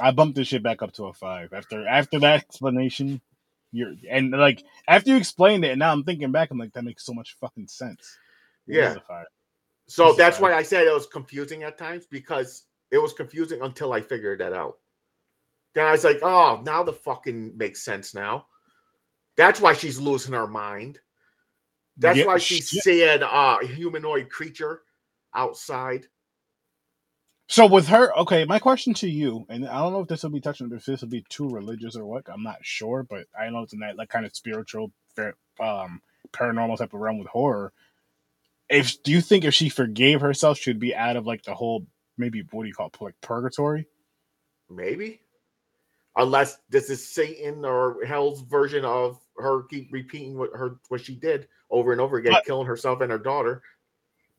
I 0.01 0.11
bumped 0.11 0.37
this 0.37 0.49
shit 0.49 0.63
back 0.63 0.81
up 0.83 0.93
to 0.95 1.05
a 1.05 1.13
five 1.13 1.53
after 1.53 1.87
after 1.87 2.19
that 2.21 2.41
explanation. 2.41 3.21
You're 3.73 3.95
and 4.09 4.31
like 4.31 4.65
after 4.89 5.11
you 5.11 5.17
explained 5.17 5.65
it, 5.65 5.71
and 5.73 5.79
now 5.81 5.93
I'm 5.93 6.05
thinking 6.05 6.33
back, 6.33 6.51
I'm 6.51 6.59
like, 6.59 6.73
that 6.73 6.85
makes 6.85 7.05
so 7.05 7.13
much 7.13 7.37
fucking 7.41 7.67
sense. 7.69 8.17
Yeah. 8.67 8.91
is 8.93 8.97
a 8.97 9.01
five. 9.01 9.27
So 9.89 10.09
This 10.09 10.17
that's 10.17 10.41
why 10.41 10.55
I 10.55 10.63
said 10.63 10.87
it 10.87 10.95
was 10.95 11.07
confusing 11.07 11.65
at 11.65 11.77
times 11.77 12.07
because 12.07 12.65
it 12.91 12.99
was 12.99 13.13
confusing 13.13 13.61
until 13.61 13.93
I 13.93 14.01
figured 14.01 14.41
that 14.41 14.53
out. 14.55 14.79
Then 15.75 15.87
I 15.87 15.93
was 15.93 16.05
like, 16.05 16.21
oh, 16.23 16.63
now 16.65 16.85
the 16.85 16.93
fucking 16.93 17.59
makes 17.59 17.85
sense 17.85 18.15
now. 18.15 18.47
That's 19.37 19.61
why 19.61 19.73
she's 19.75 19.99
losing 20.01 20.33
her 20.35 20.47
mind. 20.47 21.01
That's 21.97 22.19
Yeah, 22.19 22.27
why 22.27 22.39
she's 22.39 22.69
shit. 22.69 22.83
seeing 22.83 23.23
uh, 23.23 23.59
a 23.63 23.67
humanoid 23.67 24.29
creature 24.31 24.83
outside. 25.35 26.07
So 27.49 27.67
with 27.67 27.87
her, 27.89 28.17
okay, 28.21 28.45
my 28.47 28.59
question 28.59 28.95
to 28.95 29.09
you, 29.09 29.45
and 29.49 29.69
I 29.69 29.79
don't 29.79 29.93
know 29.93 30.01
if 30.01 30.09
this 30.09 30.23
will 30.23 30.31
be 30.31 30.41
touching, 30.41 30.73
if 30.73 30.85
this 30.85 31.03
will 31.03 31.09
be 31.09 31.25
too 31.29 31.49
religious 31.49 31.95
or 31.95 32.07
what, 32.07 32.25
I'm 32.29 32.43
not 32.43 32.59
sure, 32.63 33.03
but 33.03 33.27
I 33.39 33.51
know 33.51 33.63
it's 33.63 33.75
in 33.75 33.81
that 33.81 33.97
like 33.97 34.09
kind 34.09 34.25
of 34.25 34.35
spiritual, 34.35 34.93
um, 35.61 36.01
paranormal 36.33 36.79
type 36.79 36.95
of 36.95 37.01
realm 37.01 37.19
with 37.19 37.29
horror. 37.29 37.73
If 38.71 39.03
do 39.03 39.13
you 39.13 39.21
think 39.21 39.45
if 39.45 39.55
she 39.55 39.69
forgave 39.69 40.21
herself, 40.23 40.59
she'd 40.59 40.81
be 40.81 40.95
out 40.95 41.17
of 41.17 41.27
like 41.27 41.43
the 41.43 41.55
whole 41.55 41.87
maybe 42.17 42.43
what 42.51 42.63
do 42.63 42.69
you 42.69 42.75
call 42.75 42.87
it, 42.87 43.01
like 43.01 43.21
purgatory? 43.21 43.87
Maybe. 44.71 45.21
Unless 46.17 46.59
this 46.71 46.91
is 46.91 47.07
Satan 47.07 47.65
or 47.65 48.05
hell's 48.05 48.41
version 48.43 48.85
of 48.85 49.21
her 49.37 49.65
keep 49.65 49.93
repeating 49.93 50.39
what 50.39 50.51
her 50.55 50.77
what 50.89 51.03
she 51.05 51.15
did 51.15 51.49
over 51.75 51.93
and 51.93 52.01
over 52.01 52.17
again, 52.17 52.33
But- 52.33 52.45
killing 52.47 52.67
herself 52.67 53.01
and 53.01 53.11
her 53.11 53.19
daughter. 53.19 53.63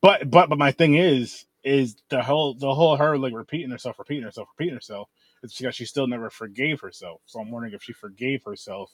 But 0.01 0.29
but 0.29 0.49
but 0.49 0.57
my 0.57 0.71
thing 0.71 0.95
is 0.95 1.45
is 1.63 1.95
the 2.09 2.21
whole 2.21 2.53
the 2.53 2.73
whole 2.73 2.95
her 2.95 3.17
like 3.17 3.33
repeating 3.33 3.71
herself, 3.71 3.97
repeating 3.99 4.23
herself, 4.23 4.47
repeating 4.57 4.75
herself. 4.75 5.09
It's 5.43 5.57
because 5.57 5.75
she 5.75 5.85
still 5.85 6.07
never 6.07 6.29
forgave 6.29 6.79
herself. 6.81 7.21
So 7.25 7.39
I'm 7.39 7.51
wondering 7.51 7.73
if 7.73 7.83
she 7.83 7.93
forgave 7.93 8.43
herself, 8.43 8.91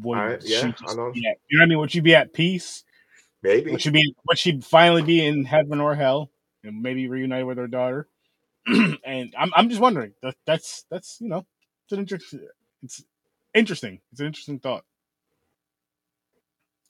would 0.00 0.18
Alright, 0.18 0.42
she 0.42 0.52
yeah, 0.54 0.70
just 0.70 0.88
I 0.88 0.94
know. 0.94 1.12
be 1.12 1.26
at, 1.26 1.36
you 1.48 1.58
know 1.58 1.62
what 1.62 1.66
I 1.66 1.68
mean? 1.68 1.78
Would 1.80 1.90
she 1.90 2.00
be 2.00 2.14
at 2.14 2.32
peace? 2.32 2.84
Maybe. 3.42 3.72
Would 3.72 3.82
she 3.82 3.90
be 3.90 4.14
would 4.28 4.38
she 4.38 4.60
finally 4.60 5.02
be 5.02 5.24
in 5.24 5.44
heaven 5.44 5.80
or 5.80 5.94
hell? 5.94 6.30
And 6.62 6.82
maybe 6.82 7.08
reunited 7.08 7.46
with 7.46 7.58
her 7.58 7.66
daughter? 7.66 8.08
and 8.66 9.34
I'm 9.36 9.52
I'm 9.54 9.68
just 9.68 9.80
wondering. 9.80 10.12
That 10.22 10.36
that's 10.46 10.84
that's 10.90 11.18
you 11.20 11.28
know, 11.28 11.46
it's 11.84 11.92
an 11.92 11.98
interesting 12.00 12.46
it's 12.82 13.02
interesting. 13.54 14.00
It's 14.12 14.20
an 14.20 14.26
interesting 14.26 14.58
thought. 14.60 14.84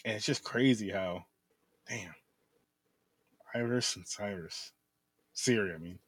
And 0.04 0.14
it's 0.14 0.26
just 0.26 0.44
crazy 0.44 0.90
how 0.90 1.24
damn. 1.88 2.14
Iris 3.54 3.96
and 3.96 4.06
Cyrus. 4.06 4.72
Siri, 5.32 5.74
I 5.74 5.78
mean. 5.78 5.98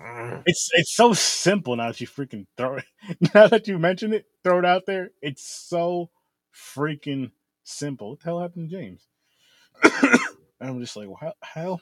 Mm. 0.00 0.42
It's 0.46 0.70
it's 0.72 0.94
so 0.94 1.12
simple 1.12 1.76
now 1.76 1.88
that 1.88 2.00
you 2.00 2.06
freaking 2.06 2.46
throw 2.56 2.76
it. 2.76 2.84
Now 3.34 3.46
that 3.46 3.68
you 3.68 3.78
mention 3.78 4.12
it, 4.12 4.26
throw 4.42 4.58
it 4.58 4.64
out 4.64 4.86
there. 4.86 5.10
It's 5.22 5.46
so 5.46 6.10
freaking 6.54 7.30
simple. 7.62 8.10
What 8.10 8.20
the 8.20 8.24
hell 8.24 8.40
happened 8.40 8.70
to 8.70 8.76
James? 8.76 9.06
I'm 10.60 10.80
just 10.80 10.96
like, 10.96 11.08
well, 11.08 11.18
how, 11.20 11.32
how 11.40 11.80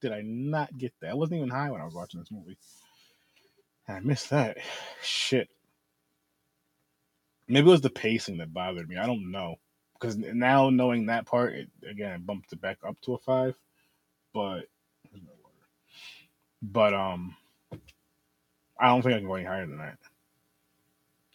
did 0.00 0.12
I 0.12 0.22
not 0.24 0.76
get 0.76 0.92
that? 1.00 1.10
I 1.10 1.14
wasn't 1.14 1.38
even 1.38 1.50
high 1.50 1.70
when 1.70 1.80
I 1.80 1.84
was 1.84 1.94
watching 1.94 2.20
this 2.20 2.30
movie. 2.30 2.58
And 3.86 3.96
I 3.96 4.00
missed 4.00 4.30
that. 4.30 4.58
Shit. 5.02 5.48
Maybe 7.46 7.68
it 7.68 7.70
was 7.70 7.82
the 7.82 7.90
pacing 7.90 8.38
that 8.38 8.52
bothered 8.52 8.88
me. 8.88 8.96
I 8.96 9.06
don't 9.06 9.30
know. 9.30 9.56
Because 10.04 10.18
now 10.18 10.68
knowing 10.68 11.06
that 11.06 11.24
part, 11.24 11.54
it, 11.54 11.70
again, 11.88 12.12
it 12.12 12.26
bumped 12.26 12.52
it 12.52 12.60
back 12.60 12.76
up 12.86 13.00
to 13.00 13.14
a 13.14 13.18
five. 13.18 13.54
But, 14.34 14.66
but 16.60 16.92
um, 16.92 17.34
I 18.78 18.88
don't 18.88 19.00
think 19.00 19.14
I 19.14 19.18
can 19.20 19.26
go 19.26 19.36
any 19.36 19.46
higher 19.46 19.66
than 19.66 19.78
that. 19.78 19.96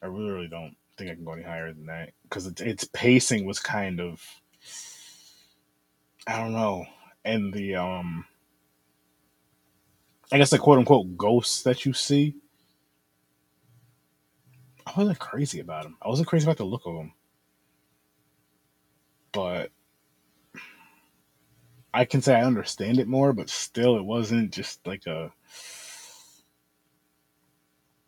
I 0.03 0.05
really, 0.05 0.29
really 0.29 0.47
don't 0.49 0.75
think 0.97 1.09
I 1.09 1.15
can 1.15 1.25
go 1.25 1.31
any 1.31 1.41
higher 1.41 1.73
than 1.73 1.87
that 1.87 2.11
because 2.23 2.45
its 2.45 2.61
its 2.61 2.83
pacing 2.83 3.47
was 3.47 3.59
kind 3.59 3.99
of, 3.99 4.23
I 6.27 6.37
don't 6.37 6.53
know, 6.53 6.85
and 7.25 7.51
the 7.51 7.73
um, 7.73 8.23
I 10.31 10.37
guess 10.37 10.51
the 10.51 10.59
quote 10.59 10.77
unquote 10.77 11.17
ghosts 11.17 11.63
that 11.63 11.87
you 11.87 11.93
see. 11.93 12.35
I 14.85 14.93
wasn't 14.95 15.17
crazy 15.17 15.59
about 15.59 15.83
them. 15.83 15.97
I 16.03 16.07
wasn't 16.07 16.27
crazy 16.27 16.45
about 16.45 16.57
the 16.57 16.65
look 16.65 16.85
of 16.85 16.93
them, 16.93 17.13
but 19.31 19.71
I 21.93 22.05
can 22.05 22.21
say 22.21 22.35
I 22.35 22.43
understand 22.43 22.99
it 22.99 23.07
more, 23.07 23.33
but 23.33 23.49
still, 23.49 23.97
it 23.97 24.05
wasn't 24.05 24.51
just 24.51 24.85
like 24.85 25.05
a. 25.07 25.31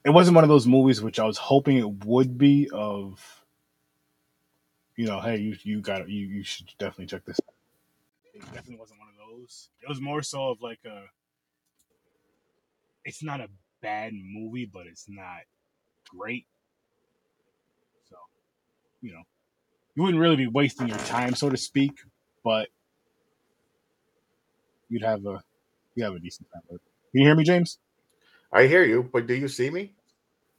It 0.03 0.09
wasn't 0.11 0.35
one 0.35 0.43
of 0.43 0.49
those 0.49 0.67
movies 0.67 1.01
which 1.01 1.19
I 1.19 1.25
was 1.25 1.37
hoping 1.37 1.77
it 1.77 2.05
would 2.05 2.37
be. 2.37 2.69
Of, 2.71 3.45
you 4.95 5.07
know, 5.07 5.19
hey, 5.19 5.37
you 5.37 5.57
you 5.63 5.81
got 5.81 6.07
you 6.09 6.27
you 6.27 6.43
should 6.43 6.67
definitely 6.77 7.07
check 7.07 7.25
this. 7.25 7.39
It 8.33 8.41
definitely 8.45 8.77
wasn't 8.77 8.99
one 8.99 9.09
of 9.09 9.15
those. 9.15 9.69
It 9.81 9.89
was 9.89 9.99
more 9.99 10.21
so 10.21 10.49
of 10.49 10.61
like 10.61 10.79
a. 10.85 11.03
It's 13.03 13.23
not 13.23 13.41
a 13.41 13.47
bad 13.81 14.13
movie, 14.13 14.69
but 14.71 14.85
it's 14.85 15.07
not 15.09 15.41
great. 16.07 16.45
So, 18.09 18.15
you 19.01 19.13
know, 19.13 19.23
you 19.95 20.03
wouldn't 20.03 20.21
really 20.21 20.35
be 20.35 20.47
wasting 20.47 20.87
your 20.87 20.97
time, 20.99 21.35
so 21.35 21.49
to 21.49 21.57
speak, 21.57 21.99
but 22.43 22.69
you'd 24.89 25.03
have 25.03 25.25
a 25.25 25.43
you 25.95 26.03
have 26.03 26.15
a 26.15 26.19
decent 26.19 26.47
time. 26.53 26.61
with 26.69 26.81
it. 26.81 26.87
Can 27.11 27.21
you 27.21 27.27
hear 27.27 27.35
me, 27.35 27.43
James? 27.43 27.77
I 28.53 28.67
hear 28.67 28.83
you, 28.83 29.09
but 29.11 29.27
do 29.27 29.33
you 29.33 29.47
see 29.47 29.69
me? 29.69 29.93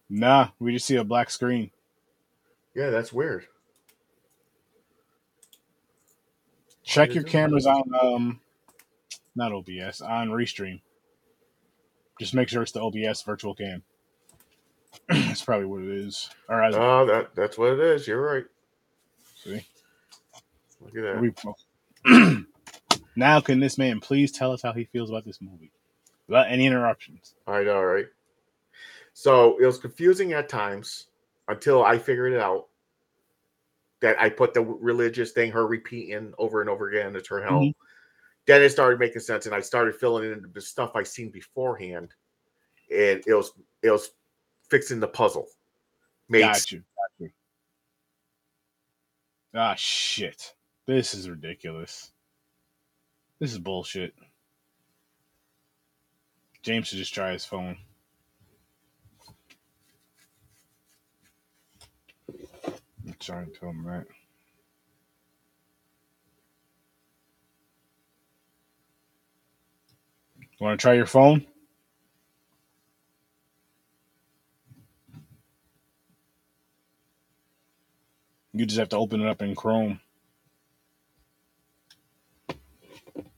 Nah, 0.09 0.49
we 0.59 0.73
just 0.73 0.87
see 0.87 0.97
a 0.97 1.05
black 1.05 1.31
screen. 1.31 1.71
Yeah, 2.75 2.91
that's 2.91 3.13
weird. 3.13 3.47
Check 6.85 7.15
your 7.15 7.25
cameras 7.25 7.67
on 7.67 7.85
um 8.01 8.41
not 9.35 9.53
OBS, 9.53 10.01
on 10.01 10.29
Restream. 10.31 10.81
Just 12.21 12.35
make 12.35 12.49
sure 12.49 12.63
it's 12.63 12.73
the 12.73 12.83
OBS 12.83 13.23
virtual 13.23 13.55
cam. 13.55 13.83
That's 15.09 15.43
probably 15.43 15.67
what 15.67 15.81
it 15.81 15.89
is. 15.89 16.29
All 16.49 16.57
right. 16.57 16.75
Oh, 16.75 17.07
that 17.07 17.35
that's 17.35 17.57
what 17.57 17.73
it 17.73 17.81
is. 17.81 18.07
You're 18.07 18.21
right. 18.21 18.45
See. 19.43 19.67
Look 20.81 20.97
at 20.97 21.21
that. 22.05 22.45
Now 23.15 23.41
can 23.41 23.61
this 23.61 23.77
man 23.77 24.01
please 24.01 24.33
tell 24.33 24.53
us 24.53 24.63
how 24.63 24.73
he 24.73 24.85
feels 24.85 25.11
about 25.11 25.25
this 25.25 25.41
movie? 25.41 25.71
Without 26.29 26.47
any 26.49 26.67
interruptions. 26.67 27.35
I 27.47 27.63
know, 27.63 27.83
right? 27.83 28.07
So 29.13 29.59
it 29.59 29.67
was 29.67 29.79
confusing 29.79 30.33
at 30.33 30.49
times 30.49 31.09
until 31.49 31.85
I 31.85 31.99
figured 31.99 32.33
it 32.33 32.41
out 32.41 32.69
that 34.01 34.21
I 34.21 34.31
put 34.31 34.55
the 34.55 34.63
religious 34.63 35.33
thing, 35.33 35.53
her 35.53 35.67
repeating 35.67 36.33
over 36.39 36.61
and 36.61 36.71
over 36.71 36.89
again, 36.89 37.15
it's 37.15 37.29
her 37.29 37.43
hell. 37.43 37.61
Mhm. 37.61 37.75
Then 38.47 38.63
it 38.63 38.71
started 38.71 38.99
making 38.99 39.21
sense, 39.21 39.47
and 39.47 39.55
I 39.55 39.61
started 39.61 39.95
filling 39.95 40.33
in 40.33 40.51
the 40.53 40.61
stuff 40.61 40.97
I 40.97 41.03
seen 41.05 41.31
beforehand, 41.31 42.15
and 42.91 43.23
it 43.27 43.35
was 43.35 43.53
it 43.83 43.91
was 43.91 44.13
fixing 44.69 45.01
the 45.01 45.09
puzzle. 45.09 45.49
Made 46.29 46.41
Got 46.41 46.49
you. 46.49 46.55
Got 46.55 46.73
you. 46.73 46.85
Ah 49.55 49.75
shit. 49.77 50.55
This 50.87 51.15
is 51.15 51.29
ridiculous. 51.29 52.11
This 53.39 53.53
is 53.53 53.59
bullshit. 53.59 54.15
James 56.63 56.89
should 56.89 56.99
just 56.99 57.13
try 57.13 57.33
his 57.33 57.45
phone. 57.45 57.77
I'm 63.07 63.15
trying 63.19 63.47
to 63.47 63.59
tell 63.59 63.71
him 63.71 63.85
that. 63.85 64.07
Want 70.61 70.79
to 70.79 70.83
try 70.83 70.95
your 70.95 71.07
phone? 71.07 71.45
You 78.53 78.67
just 78.67 78.79
have 78.79 78.91
to 78.91 78.97
open 78.99 79.21
it 79.23 79.29
up 79.29 79.43
in 79.43 79.55
Chrome. 79.55 80.01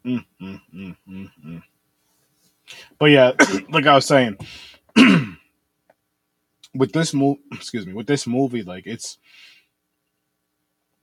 Mm, 0.05 0.25
mm, 0.41 0.61
mm, 0.75 0.97
mm, 1.09 1.31
mm. 1.47 1.63
But 2.99 3.07
yeah, 3.07 3.33
like 3.71 3.87
I 3.87 3.95
was 3.95 4.07
saying, 4.07 4.39
with 6.75 6.93
this 6.93 7.15
movie, 7.15 7.41
excuse 7.53 7.87
me, 7.87 7.93
with 7.93 8.07
this 8.07 8.27
movie, 8.27 8.63
like 8.63 8.85
it's 8.87 9.19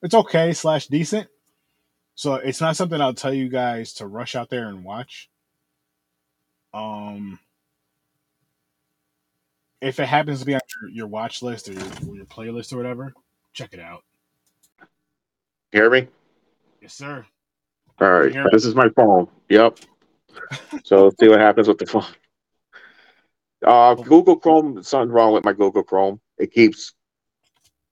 it's 0.01 0.15
okay 0.15 0.53
slash 0.53 0.87
decent. 0.87 1.27
So 2.15 2.35
it's 2.35 2.61
not 2.61 2.75
something 2.75 3.01
I'll 3.01 3.13
tell 3.13 3.33
you 3.33 3.49
guys 3.49 3.93
to 3.95 4.07
rush 4.07 4.35
out 4.35 4.49
there 4.49 4.67
and 4.67 4.83
watch. 4.83 5.29
Um, 6.73 7.39
if 9.81 9.99
it 9.99 10.07
happens 10.07 10.39
to 10.39 10.45
be 10.45 10.53
on 10.53 10.61
your, 10.81 10.91
your 10.91 11.07
watch 11.07 11.41
list 11.41 11.69
or 11.69 11.73
your, 11.73 11.83
or 12.07 12.15
your 12.15 12.25
playlist 12.25 12.73
or 12.73 12.77
whatever, 12.77 13.13
check 13.53 13.73
it 13.73 13.79
out. 13.79 14.03
hear 15.71 15.89
me? 15.89 16.07
Yes, 16.81 16.93
sir. 16.93 17.25
All 17.99 18.09
right. 18.09 18.35
This 18.51 18.65
is 18.65 18.75
my 18.75 18.89
phone. 18.89 19.27
Yep. 19.49 19.79
So 20.83 21.05
let's 21.05 21.17
see 21.19 21.27
what 21.27 21.39
happens 21.39 21.67
with 21.67 21.77
the 21.77 21.85
phone. 21.85 22.05
Uh, 23.63 23.93
Google 23.93 24.37
Chrome. 24.37 24.81
Something 24.81 25.11
wrong 25.11 25.33
with 25.33 25.43
my 25.43 25.53
Google 25.53 25.83
Chrome. 25.83 26.19
It 26.37 26.51
keeps 26.51 26.93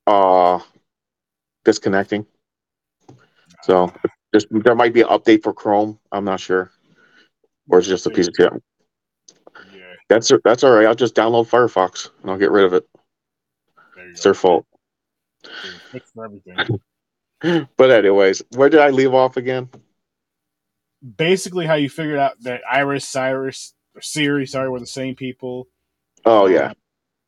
uh 0.07 0.59
disconnecting. 1.65 2.25
So 3.63 3.93
just 4.33 4.47
there 4.51 4.75
might 4.75 4.93
be 4.93 5.01
an 5.01 5.07
update 5.07 5.43
for 5.43 5.53
Chrome. 5.53 5.99
I'm 6.11 6.25
not 6.25 6.39
sure, 6.39 6.71
or 7.69 7.79
it's 7.79 7.87
just 7.87 8.07
a 8.07 8.09
piece 8.09 8.27
of 8.27 8.33
shit. 8.35 8.51
Yeah, 9.75 9.81
That's 10.07 10.31
that's 10.43 10.63
all 10.63 10.71
right. 10.71 10.87
I'll 10.87 10.95
just 10.95 11.15
download 11.15 11.47
Firefox 11.49 12.09
and 12.21 12.31
I'll 12.31 12.37
get 12.37 12.51
rid 12.51 12.65
of 12.65 12.73
it. 12.73 12.87
It's 13.97 14.21
go. 14.21 14.29
their 14.29 14.33
fault. 14.33 14.65
There's 15.43 15.75
a 15.75 15.79
fix 15.91 16.11
everything. 16.23 16.79
But 17.77 17.89
anyways, 17.89 18.43
where 18.57 18.67
did 18.67 18.81
I 18.81 18.89
leave 18.89 19.13
off 19.13 19.37
again? 19.37 19.69
Basically, 21.15 21.65
how 21.65 21.75
you 21.75 21.89
figured 21.89 22.19
out 22.19 22.33
that 22.41 22.63
Iris, 22.69 23.07
Cyrus, 23.07 23.73
or 23.95 24.01
Siri, 24.01 24.45
sorry, 24.45 24.69
were 24.69 24.81
the 24.81 24.85
same 24.85 25.15
people. 25.15 25.69
Oh 26.25 26.47
um, 26.47 26.51
yeah. 26.51 26.73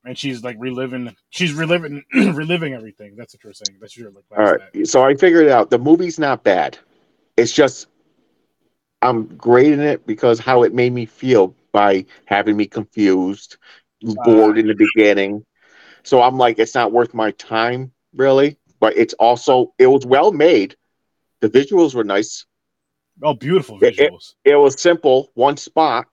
and 0.04 0.18
she's 0.18 0.44
like 0.44 0.58
reliving. 0.60 1.16
She's 1.30 1.54
reliving, 1.54 2.04
reliving 2.14 2.74
everything. 2.74 3.16
That's 3.16 3.34
what 3.34 3.46
you're 3.46 3.54
saying. 3.54 3.78
That's 3.80 3.96
your 3.96 4.12
like. 4.12 4.26
All 4.38 4.52
right. 4.52 4.86
So 4.86 5.02
I 5.02 5.16
figured 5.16 5.46
it 5.46 5.52
out. 5.54 5.70
The 5.70 5.80
movie's 5.80 6.20
not 6.20 6.44
bad. 6.44 6.78
It's 7.38 7.54
just 7.54 7.88
I'm 9.02 9.26
grading 9.38 9.80
it 9.80 10.06
because 10.06 10.40
how 10.40 10.64
it 10.64 10.74
made 10.74 10.94
me 10.94 11.06
feel 11.06 11.56
by 11.72 12.06
having 12.26 12.58
me 12.58 12.66
confused, 12.66 13.58
uh, 14.08 14.14
bored 14.24 14.58
in 14.58 14.68
the 14.68 14.76
beginning. 14.76 15.46
So 16.04 16.22
I'm 16.22 16.38
like, 16.38 16.60
it's 16.60 16.76
not 16.76 16.92
worth 16.92 17.14
my 17.14 17.32
time, 17.32 17.92
really. 18.16 18.58
But 18.80 18.98
it's 18.98 19.14
also 19.16 19.74
it 19.78 19.88
was 19.88 20.06
well 20.06 20.32
made. 20.32 20.76
The 21.42 21.50
visuals 21.50 21.94
were 21.96 22.04
nice. 22.04 22.46
Oh, 23.24 23.34
beautiful 23.34 23.78
It- 23.82 24.00
it- 24.00 24.12
visuals. 24.12 24.34
It 24.46 24.56
was 24.56 24.82
simple, 24.82 25.32
one 25.36 25.58
spot. 25.58 26.08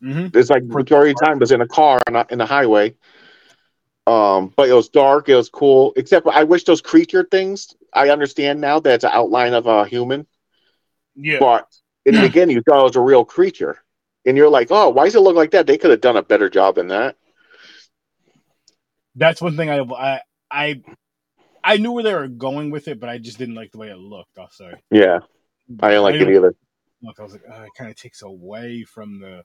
hmm 0.00 0.26
It's 0.32 0.50
like 0.50 0.62
majority 0.64 1.12
of 1.12 1.18
the 1.18 1.26
time 1.26 1.38
was 1.38 1.50
in 1.52 1.60
a 1.60 1.66
car 1.66 2.00
on 2.06 2.16
a, 2.16 2.26
in 2.30 2.38
the 2.38 2.46
highway. 2.46 2.94
Um, 4.06 4.52
but 4.56 4.68
it 4.68 4.72
was 4.72 4.88
dark. 4.88 5.28
It 5.28 5.34
was 5.36 5.50
cool. 5.50 5.92
Except 5.96 6.26
I 6.28 6.44
wish 6.44 6.64
those 6.64 6.80
creature 6.80 7.26
things. 7.30 7.74
I 7.92 8.08
understand 8.10 8.60
now 8.60 8.80
that 8.80 8.94
it's 8.94 9.04
an 9.04 9.10
outline 9.12 9.52
of 9.54 9.66
a 9.66 9.84
human. 9.86 10.26
Yeah, 11.14 11.38
But 11.40 11.68
in 12.06 12.14
the 12.14 12.20
beginning, 12.20 12.56
you 12.56 12.62
thought 12.62 12.80
it 12.80 12.84
was 12.84 12.96
a 12.96 13.00
real 13.00 13.24
creature, 13.24 13.82
and 14.24 14.36
you're 14.36 14.48
like, 14.48 14.68
"Oh, 14.70 14.88
why 14.90 15.04
does 15.04 15.14
it 15.16 15.20
look 15.20 15.36
like 15.36 15.50
that?" 15.50 15.66
They 15.66 15.76
could 15.76 15.90
have 15.90 16.00
done 16.00 16.16
a 16.16 16.22
better 16.22 16.48
job 16.48 16.76
than 16.76 16.88
that. 16.88 17.16
that's 19.16 19.40
one 19.42 19.56
thing 19.56 19.68
I, 19.70 19.80
I, 19.80 20.20
I, 20.50 20.82
I 21.62 21.76
knew 21.76 21.92
where 21.92 22.04
they 22.04 22.14
were 22.14 22.28
going 22.28 22.70
with 22.70 22.88
it, 22.88 23.00
but 23.00 23.08
I 23.08 23.18
just 23.18 23.38
didn't 23.38 23.54
like 23.54 23.72
the 23.72 23.78
way 23.78 23.88
it 23.88 23.98
looked. 23.98 24.38
I'll 24.38 24.50
say. 24.50 24.72
Yeah, 24.90 25.20
I 25.80 25.88
didn't 25.88 26.02
like 26.02 26.14
it 26.16 26.28
either. 26.28 26.54
Look, 27.02 27.20
I 27.20 27.22
was 27.22 27.32
like, 27.32 27.44
oh, 27.48 27.62
it 27.62 27.70
kind 27.76 27.90
of 27.90 27.96
takes 27.96 28.22
away 28.22 28.84
from 28.84 29.20
the 29.20 29.44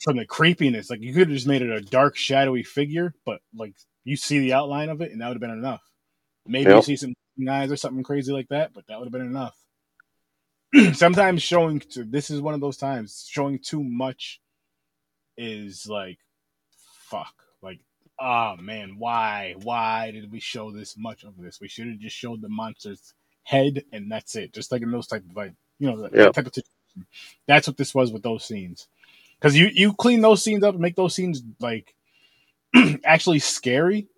from 0.00 0.16
the 0.16 0.26
creepiness. 0.26 0.90
Like 0.90 1.00
you 1.00 1.12
could 1.12 1.28
have 1.28 1.36
just 1.36 1.46
made 1.46 1.62
it 1.62 1.70
a 1.70 1.80
dark, 1.80 2.16
shadowy 2.16 2.62
figure, 2.62 3.14
but 3.24 3.40
like 3.54 3.74
you 4.04 4.16
see 4.16 4.38
the 4.38 4.52
outline 4.52 4.88
of 4.88 5.00
it, 5.00 5.12
and 5.12 5.20
that 5.20 5.28
would 5.28 5.34
have 5.34 5.40
been 5.40 5.50
enough. 5.50 5.82
Maybe 6.46 6.70
you 6.70 6.82
see 6.82 6.96
some 6.96 7.14
eyes 7.48 7.70
or 7.70 7.76
something 7.76 8.02
crazy 8.02 8.32
like 8.32 8.48
that, 8.48 8.72
but 8.72 8.86
that 8.86 8.98
would 8.98 9.06
have 9.06 9.12
been 9.12 9.22
enough. 9.22 9.56
Sometimes 10.94 11.42
showing 11.42 11.80
to 11.80 12.04
this 12.04 12.30
is 12.30 12.40
one 12.40 12.54
of 12.54 12.60
those 12.60 12.76
times 12.76 13.26
showing 13.28 13.58
too 13.58 13.82
much 13.82 14.40
is 15.36 15.88
like 15.88 16.18
fuck. 17.06 17.34
Like, 17.62 17.80
oh 18.20 18.56
man, 18.58 18.96
why? 18.98 19.54
Why 19.62 20.10
did 20.12 20.32
we 20.32 20.40
show 20.40 20.70
this 20.72 20.96
much 20.98 21.24
of 21.24 21.36
this? 21.38 21.60
We 21.60 21.68
should 21.68 21.88
have 21.88 21.98
just 21.98 22.16
showed 22.16 22.42
the 22.42 22.48
monster's 22.48 23.14
head 23.44 23.84
and 23.92 24.10
that's 24.10 24.36
it. 24.36 24.52
Just 24.54 24.72
like 24.72 24.82
in 24.82 24.90
those 24.90 25.08
type 25.08 25.24
of 25.28 25.36
like 25.36 25.54
you 25.78 25.90
know, 25.90 26.08
Yeah. 26.12 26.32
type 26.32 26.46
of 26.46 26.54
situation. 26.54 26.70
That's 27.48 27.68
what 27.68 27.76
this 27.76 27.94
was 27.94 28.12
with 28.12 28.22
those 28.22 28.44
scenes. 28.46 28.88
Because 29.40 29.56
you 29.56 29.68
you 29.72 29.94
clean 29.94 30.20
those 30.22 30.42
scenes 30.42 30.64
up 30.64 30.74
and 30.74 30.82
make 30.82 30.96
those 30.96 31.14
scenes 31.14 31.42
like 31.60 31.94
actually 33.04 33.40
scary, 33.40 34.08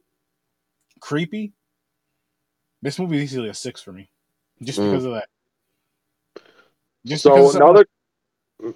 creepy. 1.00 1.52
This 2.82 2.98
movie 2.98 3.16
is 3.18 3.24
easily 3.24 3.48
a 3.50 3.54
six 3.54 3.82
for 3.82 3.92
me, 3.92 4.10
just 4.62 4.80
Mm. 4.80 4.90
because 4.90 5.04
of 5.04 5.14
that. 5.14 5.28
Just 7.06 7.24
So 7.24 7.50
another 7.52 7.86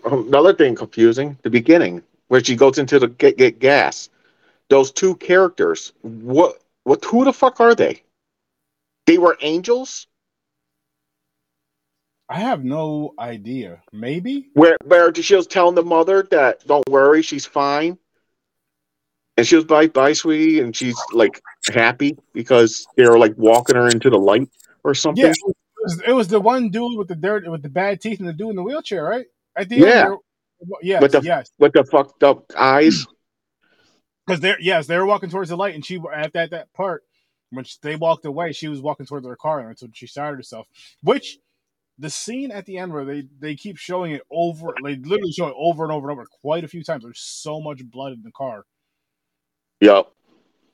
another 0.05 0.55
thing 0.55 0.75
confusing: 0.75 1.39
the 1.43 1.51
beginning 1.51 2.03
where 2.29 2.43
she 2.45 2.57
goes 2.57 2.79
into 2.79 2.99
the 2.99 3.09
get, 3.09 3.37
get 3.39 3.59
gas. 3.61 4.11
Those 4.73 4.91
two 4.91 5.17
characters, 5.17 5.93
what 6.01 6.57
what 6.85 7.05
who 7.05 7.27
the 7.27 7.33
fuck 7.35 7.61
are 7.61 7.75
they? 7.75 8.03
They 9.05 9.19
were 9.19 9.37
angels. 9.43 10.07
I 12.31 12.39
have 12.39 12.65
no 12.65 13.13
idea. 13.19 13.83
Maybe. 13.93 14.49
Where 14.55 14.79
where 14.85 15.15
she 15.15 15.35
was 15.35 15.47
telling 15.47 15.75
the 15.75 15.83
mother 15.85 16.27
that 16.31 16.67
don't 16.67 16.89
worry, 16.89 17.21
she's 17.21 17.45
fine. 17.45 17.99
And 19.37 19.47
she 19.47 19.57
was 19.57 19.67
bye 19.67 19.89
bye 19.89 20.15
sweetie, 20.15 20.61
and 20.61 20.75
she's 20.75 20.99
like 21.13 21.43
happy 21.71 22.17
because 22.33 22.87
they 22.97 23.07
were 23.07 23.19
like 23.19 23.35
walking 23.37 23.77
her 23.77 23.89
into 23.89 24.09
the 24.09 24.19
light 24.19 24.49
or 24.85 24.95
something. 24.95 25.23
Yeah, 25.23 25.33
it 25.33 25.55
was, 25.83 26.03
it 26.07 26.13
was 26.13 26.29
the 26.29 26.41
one 26.41 26.71
dude 26.71 26.97
with 26.97 27.09
the 27.09 27.15
dirt 27.15 27.47
with 27.47 27.61
the 27.63 27.69
bad 27.69 28.01
teeth 28.01 28.21
and 28.21 28.29
the 28.29 28.33
dude 28.33 28.49
in 28.49 28.57
the 28.57 28.63
wheelchair, 28.63 29.05
right? 29.05 29.27
At 29.55 29.69
the 29.69 29.77
Yeah. 29.77 30.13
end, 30.13 30.19
yes, 30.81 31.03
With 31.03 31.13
the- 31.13 31.21
yes, 31.21 31.51
With 31.59 31.75
the 31.75 31.85
fucked 31.85 32.23
up 32.23 32.51
eyes. 32.57 33.07
Because 34.27 34.41
they're 34.41 34.61
yes 34.61 34.87
they 34.87 34.97
were 34.99 35.07
walking 35.07 35.31
towards 35.31 35.51
the 35.51 35.57
light, 35.57 35.75
and 35.75 35.85
she 35.85 36.01
at 36.15 36.33
that 36.35 36.51
that 36.51 36.73
part 36.73 37.05
when 37.51 37.65
she- 37.65 37.77
they 37.83 37.97
walked 37.97 38.25
away, 38.25 38.53
she 38.53 38.69
was 38.69 38.81
walking 38.81 39.05
towards 39.07 39.27
her 39.27 39.37
car, 39.37 39.61
and 39.61 39.69
that's 39.69 39.83
when 39.83 39.93
she 39.93 40.07
started 40.07 40.37
herself. 40.37 40.67
Which 41.03 41.39
the 41.99 42.09
scene 42.11 42.51
at 42.51 42.65
the 42.67 42.79
end 42.79 42.93
where 42.93 43.05
they 43.05 43.25
they 43.39 43.55
keep 43.55 43.77
showing 43.77 44.13
it 44.13 44.23
over, 44.31 44.75
they 44.83 44.97
literally 44.97 45.33
show 45.33 45.49
it 45.49 45.55
over 45.57 45.83
and 45.85 45.93
over 45.93 46.11
and 46.11 46.19
over 46.19 46.27
quite 46.41 46.65
a 46.65 46.69
few 46.69 46.83
times. 46.83 47.05
There's 47.05 47.21
so 47.21 47.61
much 47.61 47.85
blood 47.85 48.13
in 48.13 48.23
the 48.23 48.33
car, 48.33 48.65
Yep. 49.81 50.07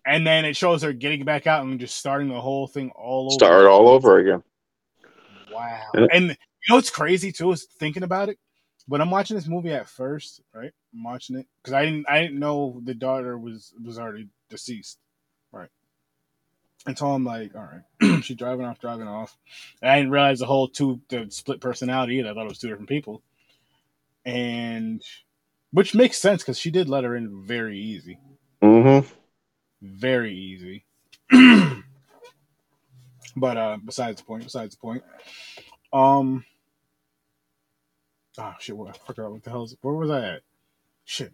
and 0.06 0.26
then 0.26 0.44
it 0.44 0.56
shows 0.56 0.82
her 0.82 0.92
getting 0.92 1.24
back 1.24 1.46
out 1.46 1.64
and 1.64 1.80
just 1.80 1.96
starting 1.96 2.28
the 2.28 2.40
whole 2.40 2.66
thing 2.68 2.90
all 2.94 3.24
over. 3.26 3.32
Start 3.34 3.66
all 3.66 3.88
over 3.88 4.18
again. 4.18 4.42
Wow. 5.52 5.80
And 6.12 6.28
you 6.28 6.37
know 6.68 6.76
what's 6.76 6.90
crazy 6.90 7.32
too 7.32 7.50
is 7.52 7.64
thinking 7.64 8.02
about 8.04 8.28
it. 8.28 8.38
When 8.88 9.03
I'm 9.03 9.11
watching 9.11 9.37
this 9.37 9.46
movie 9.48 9.72
at 9.72 9.88
first, 9.88 10.40
right? 10.55 10.72
I'm 10.94 11.05
watching 11.05 11.37
it 11.37 11.46
because 11.62 11.74
I 11.74 11.85
didn't 11.85 12.07
I 12.09 12.22
didn't 12.22 12.40
know 12.40 12.81
the 12.85 12.94
daughter 12.94 13.38
was 13.38 13.74
was 13.85 13.98
already 13.98 14.29
deceased, 14.51 14.98
right? 15.53 15.68
Until 16.87 17.12
I'm 17.14 17.24
like, 17.24 17.55
all 17.55 17.68
right, 18.01 18.22
she's 18.24 18.37
driving 18.37 18.64
off, 18.66 18.81
driving 18.81 19.09
off. 19.09 19.37
And 19.83 19.90
I 19.90 19.96
didn't 19.98 20.12
realize 20.12 20.38
the 20.40 20.46
whole 20.46 20.68
two 20.68 21.01
the 21.11 21.27
split 21.31 21.61
personality 21.61 22.16
either. 22.16 22.31
I 22.31 22.35
thought 22.35 22.46
it 22.46 22.48
was 22.48 22.59
two 22.59 22.68
different 22.68 22.88
people, 22.88 23.22
and 24.24 25.03
which 25.72 25.94
makes 25.94 26.18
sense 26.18 26.42
because 26.42 26.59
she 26.59 26.70
did 26.70 26.88
let 26.88 27.05
her 27.05 27.14
in 27.14 27.42
very 27.44 27.79
easy, 27.79 28.18
Mm-hmm. 28.62 29.07
very 29.83 30.35
easy. 30.35 30.87
but 33.37 33.57
uh, 33.59 33.77
besides 33.85 34.20
the 34.20 34.27
point, 34.27 34.44
besides 34.44 34.74
the 34.77 34.81
point, 34.81 35.05
um, 35.92 36.44
oh 38.38 38.55
shit, 38.61 38.77
what 38.77 38.88
I 38.88 38.98
forgot 39.07 39.31
what 39.33 39.42
the 39.42 39.51
hell 39.51 39.64
is 39.64 39.77
where 39.83 39.94
was 39.94 40.11
I 40.11 40.35
at? 40.35 40.42
Shit, 41.05 41.33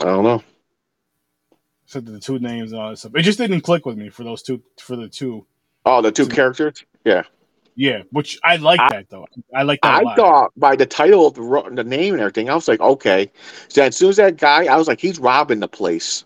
I 0.00 0.04
don't 0.04 0.24
know. 0.24 0.42
said 1.86 2.06
the 2.06 2.20
two 2.20 2.38
names 2.38 2.72
and 2.72 2.80
all 2.80 2.90
that 2.90 2.96
stuff. 2.96 3.12
It 3.14 3.22
just 3.22 3.38
didn't 3.38 3.62
click 3.62 3.86
with 3.86 3.96
me 3.96 4.08
for 4.10 4.24
those 4.24 4.42
two 4.42 4.62
for 4.80 4.96
the 4.96 5.08
two. 5.08 5.46
Oh, 5.84 6.00
the 6.02 6.12
two 6.12 6.26
characters. 6.26 6.84
Yeah, 7.04 7.24
Yeah, 7.76 8.02
which 8.10 8.38
I 8.44 8.56
like 8.56 8.80
I- 8.80 8.90
that 8.90 9.10
though. 9.10 9.26
I 9.54 9.62
like 9.62 9.80
that. 9.82 10.06
I 10.06 10.14
thought 10.16 10.52
by 10.56 10.76
the 10.76 10.86
title 10.86 11.26
of 11.26 11.34
the, 11.34 11.70
the 11.74 11.84
name 11.84 12.14
and 12.14 12.20
everything, 12.22 12.48
I 12.48 12.54
was 12.54 12.68
like, 12.68 12.80
okay. 12.80 13.30
So 13.68 13.82
as 13.82 13.96
soon 13.96 14.10
as 14.10 14.16
that 14.16 14.36
guy, 14.38 14.64
I 14.66 14.76
was 14.76 14.88
like, 14.88 15.00
he's 15.00 15.18
robbing 15.18 15.60
the 15.60 15.68
place. 15.68 16.24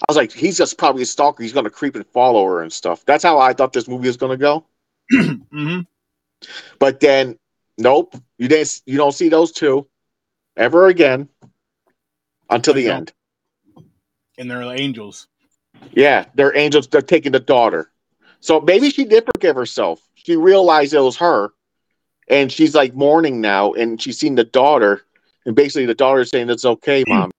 I 0.00 0.04
was 0.08 0.16
like, 0.16 0.32
he's 0.32 0.58
just 0.58 0.78
probably 0.78 1.02
a 1.02 1.06
stalker. 1.06 1.42
He's 1.42 1.52
gonna 1.52 1.70
creep 1.70 1.94
and 1.94 2.06
follow 2.08 2.44
her 2.46 2.62
and 2.62 2.72
stuff. 2.72 3.04
That's 3.06 3.22
how 3.24 3.38
I 3.38 3.52
thought 3.52 3.72
this 3.72 3.88
movie 3.88 4.08
was 4.08 4.16
gonna 4.16 4.36
go. 4.36 4.64
hmm 5.12 5.80
But 6.78 7.00
then, 7.00 7.38
nope, 7.82 8.14
you 8.38 8.48
didn't. 8.48 8.80
You 8.86 8.96
don't 8.96 9.12
see 9.12 9.28
those 9.28 9.52
two 9.52 9.86
ever 10.56 10.86
again 10.86 11.28
until 12.48 12.74
the 12.74 12.88
end. 12.88 13.12
And 14.38 14.50
they're 14.50 14.62
angels. 14.62 15.28
Yeah, 15.92 16.26
they're 16.34 16.56
angels. 16.56 16.88
They're 16.88 17.02
taking 17.02 17.32
the 17.32 17.40
daughter. 17.40 17.90
So 18.40 18.60
maybe 18.60 18.90
she 18.90 19.04
did 19.04 19.24
forgive 19.34 19.56
herself. 19.56 20.00
She 20.14 20.36
realized 20.36 20.94
it 20.94 21.00
was 21.00 21.16
her, 21.18 21.50
and 22.28 22.50
she's 22.50 22.74
like 22.74 22.94
mourning 22.94 23.40
now, 23.40 23.72
and 23.72 24.00
she's 24.00 24.18
seen 24.18 24.34
the 24.34 24.44
daughter, 24.44 25.02
and 25.44 25.54
basically 25.54 25.86
the 25.86 25.94
daughter 25.94 26.20
is 26.20 26.30
saying 26.30 26.50
it's 26.50 26.64
okay, 26.64 27.04
hmm. 27.06 27.14
mommy. 27.14 27.32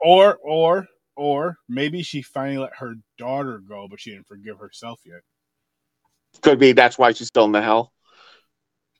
Or 0.00 0.38
or 0.42 0.86
or 1.16 1.58
maybe 1.68 2.02
she 2.02 2.22
finally 2.22 2.58
let 2.58 2.76
her 2.76 2.94
daughter 3.18 3.58
go, 3.58 3.86
but 3.88 4.00
she 4.00 4.10
didn't 4.10 4.26
forgive 4.26 4.58
herself 4.58 5.00
yet. 5.04 5.20
Could 6.42 6.58
be 6.58 6.72
that's 6.72 6.96
why 6.96 7.12
she's 7.12 7.28
still 7.28 7.44
in 7.44 7.52
the 7.52 7.62
hell. 7.62 7.92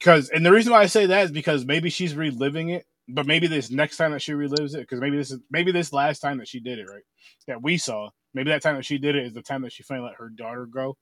Because 0.01 0.31
and 0.31 0.45
the 0.45 0.51
reason 0.51 0.73
why 0.73 0.81
I 0.81 0.87
say 0.87 1.07
that 1.07 1.27
is 1.27 1.31
because 1.31 1.65
maybe 1.67 1.91
she's 1.91 2.15
reliving 2.15 2.71
it, 2.71 2.87
but 3.07 3.27
maybe 3.27 3.47
this 3.47 3.71
next 3.71 3.99
time 3.99 4.13
that 4.13 4.23
she 4.23 4.33
relives 4.33 4.75
it, 4.75 4.81
because 4.81 4.99
maybe 5.01 5.17
this 5.19 5.31
is 5.31 5.41
maybe 5.51 5.73
this 5.73 5.93
last 5.93 6.21
time 6.21 6.39
that 6.39 6.49
she 6.49 6.59
did 6.59 6.79
it, 6.79 6.89
right? 6.91 7.03
That 7.47 7.63
we 7.63 7.77
saw, 7.77 8.09
maybe 8.35 8.51
that 8.51 8.63
time 8.63 8.77
that 8.77 8.85
she 8.87 8.97
did 8.99 9.15
it 9.15 9.27
is 9.27 9.35
the 9.35 9.43
time 9.43 9.61
that 9.63 9.73
she 9.73 9.83
finally 9.83 10.09
let 10.09 10.17
her 10.17 10.31
daughter 10.31 10.65
go, 10.67 10.97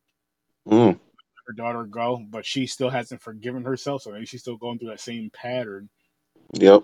Mm. 0.67 0.99
her 1.47 1.53
daughter 1.55 1.85
go, 1.85 2.23
but 2.29 2.45
she 2.45 2.67
still 2.67 2.91
hasn't 2.91 3.23
forgiven 3.23 3.63
herself, 3.65 4.03
so 4.03 4.11
maybe 4.11 4.27
she's 4.27 4.41
still 4.41 4.57
going 4.57 4.79
through 4.81 4.91
that 4.91 5.01
same 5.01 5.31
pattern. 5.33 5.89
Yep. 6.55 6.83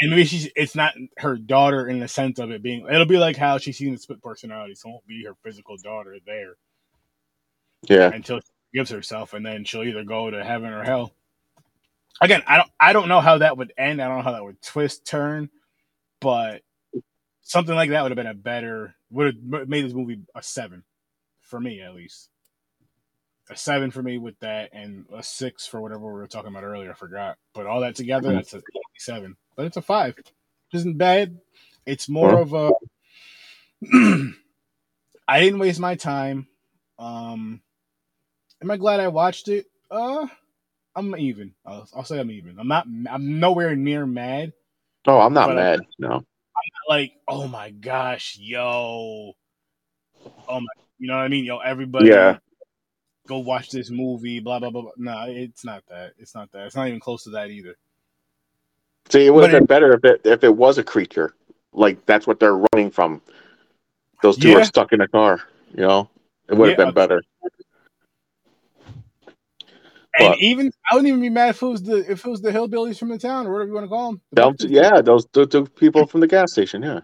And 0.00 0.10
maybe 0.10 0.24
she's 0.26 0.48
it's 0.54 0.76
not 0.76 0.94
her 1.16 1.36
daughter 1.36 1.88
in 1.88 1.98
the 1.98 2.06
sense 2.06 2.38
of 2.38 2.52
it 2.52 2.62
being 2.62 2.86
it'll 2.88 3.04
be 3.04 3.18
like 3.18 3.36
how 3.36 3.58
she's 3.58 3.78
seen 3.78 3.92
the 3.92 3.98
split 3.98 4.22
personality, 4.22 4.76
so 4.76 4.88
it 4.88 4.92
won't 4.92 5.06
be 5.08 5.24
her 5.24 5.34
physical 5.42 5.76
daughter 5.82 6.16
there 6.24 6.54
Yeah. 7.88 8.12
until 8.14 8.38
she 8.38 8.46
gives 8.78 8.90
herself, 8.90 9.32
and 9.34 9.44
then 9.44 9.64
she'll 9.64 9.82
either 9.82 10.04
go 10.04 10.30
to 10.30 10.44
heaven 10.44 10.70
or 10.72 10.84
hell. 10.84 11.12
Again, 12.20 12.42
I 12.46 12.56
don't 12.56 12.70
I 12.80 12.92
don't 12.92 13.08
know 13.08 13.20
how 13.20 13.38
that 13.38 13.56
would 13.56 13.72
end. 13.78 14.02
I 14.02 14.08
don't 14.08 14.18
know 14.18 14.24
how 14.24 14.32
that 14.32 14.44
would 14.44 14.60
twist 14.60 15.06
turn, 15.06 15.50
but 16.20 16.62
something 17.42 17.74
like 17.74 17.90
that 17.90 18.02
would 18.02 18.10
have 18.10 18.16
been 18.16 18.26
a 18.26 18.34
better 18.34 18.94
would 19.10 19.36
have 19.52 19.68
made 19.68 19.84
this 19.84 19.94
movie 19.94 20.20
a 20.34 20.42
seven 20.42 20.84
for 21.40 21.60
me 21.60 21.80
at 21.80 21.94
least. 21.94 22.28
A 23.50 23.56
seven 23.56 23.90
for 23.90 24.02
me 24.02 24.18
with 24.18 24.38
that, 24.40 24.70
and 24.74 25.06
a 25.14 25.22
six 25.22 25.66
for 25.66 25.80
whatever 25.80 26.00
we 26.00 26.12
were 26.12 26.26
talking 26.26 26.50
about 26.50 26.64
earlier. 26.64 26.90
I 26.90 26.94
forgot, 26.94 27.38
but 27.54 27.64
all 27.64 27.80
that 27.80 27.94
together, 27.94 28.34
that's 28.34 28.52
a 28.52 28.60
seven. 28.98 29.36
But 29.56 29.64
it's 29.64 29.78
a 29.78 29.82
five, 29.82 30.16
which 30.16 30.26
isn't 30.74 30.98
bad. 30.98 31.38
It's 31.86 32.10
more 32.10 32.38
of 32.38 32.52
a. 32.52 32.70
I 35.26 35.40
didn't 35.40 35.60
waste 35.60 35.80
my 35.80 35.94
time. 35.94 36.46
Um, 36.98 37.62
am 38.62 38.70
I 38.70 38.76
glad 38.76 39.00
I 39.00 39.08
watched 39.08 39.48
it? 39.48 39.64
Uh, 39.90 40.26
I'm 40.98 41.16
even. 41.16 41.52
I'll, 41.64 41.88
I'll 41.94 42.04
say 42.04 42.18
I'm 42.18 42.30
even. 42.30 42.58
I'm 42.58 42.66
not. 42.66 42.86
I'm 43.08 43.38
nowhere 43.38 43.76
near 43.76 44.04
mad. 44.04 44.52
Oh, 45.06 45.20
I'm 45.20 45.32
not 45.32 45.50
uh, 45.50 45.54
mad. 45.54 45.80
No. 45.98 46.24
Like, 46.88 47.12
oh 47.28 47.46
my 47.46 47.70
gosh, 47.70 48.36
yo, 48.40 49.32
oh 50.48 50.60
my, 50.60 50.66
you 50.98 51.06
know 51.06 51.14
what 51.14 51.22
I 51.22 51.28
mean? 51.28 51.44
Yo, 51.44 51.58
everybody, 51.58 52.08
Yeah. 52.08 52.38
go 53.28 53.38
watch 53.38 53.70
this 53.70 53.90
movie. 53.90 54.40
Blah 54.40 54.58
blah 54.58 54.70
blah. 54.70 54.82
blah. 54.82 54.90
No, 54.96 55.24
it's 55.28 55.64
not 55.64 55.84
that. 55.88 56.14
It's 56.18 56.34
not 56.34 56.50
that. 56.52 56.66
It's 56.66 56.74
not 56.74 56.88
even 56.88 56.98
close 56.98 57.24
to 57.24 57.30
that 57.30 57.50
either. 57.50 57.76
See, 59.08 59.24
it 59.24 59.32
would 59.32 59.44
have 59.44 59.52
been 59.52 59.66
better 59.66 59.92
if 59.94 60.04
it 60.04 60.20
if 60.24 60.42
it 60.42 60.54
was 60.54 60.78
a 60.78 60.84
creature. 60.84 61.34
Like 61.72 62.04
that's 62.06 62.26
what 62.26 62.40
they're 62.40 62.58
running 62.72 62.90
from. 62.90 63.22
Those 64.22 64.36
two 64.36 64.48
Yeah. 64.48 64.58
are 64.58 64.64
stuck 64.64 64.92
in 64.92 65.00
a 65.00 65.08
car. 65.08 65.40
You 65.74 65.82
know, 65.82 66.10
it 66.48 66.54
would 66.54 66.70
have 66.70 66.78
Yeah. 66.78 66.86
been 66.86 66.94
better. 66.94 67.22
And 70.18 70.30
But- 70.30 70.38
even 70.40 70.72
I 70.90 70.94
wouldn't 70.94 71.08
even 71.08 71.20
be 71.20 71.28
mad 71.30 71.50
if 71.50 71.62
it 71.62 71.66
was 71.66 71.82
the 71.82 72.10
if 72.10 72.24
it 72.24 72.30
was 72.30 72.40
the 72.40 72.50
hillbillies 72.50 72.98
from 72.98 73.08
the 73.08 73.18
town 73.18 73.46
or 73.46 73.52
whatever 73.52 73.68
you 73.68 73.74
want 73.74 73.84
to 73.84 73.88
call 73.88 74.16
them. 74.32 74.56
Two- 74.56 74.68
yeah, 74.68 75.00
those 75.00 75.26
two 75.26 75.66
people 75.66 76.06
from 76.06 76.20
the 76.20 76.26
gas 76.26 76.52
station. 76.52 76.82
Yeah. 76.82 77.00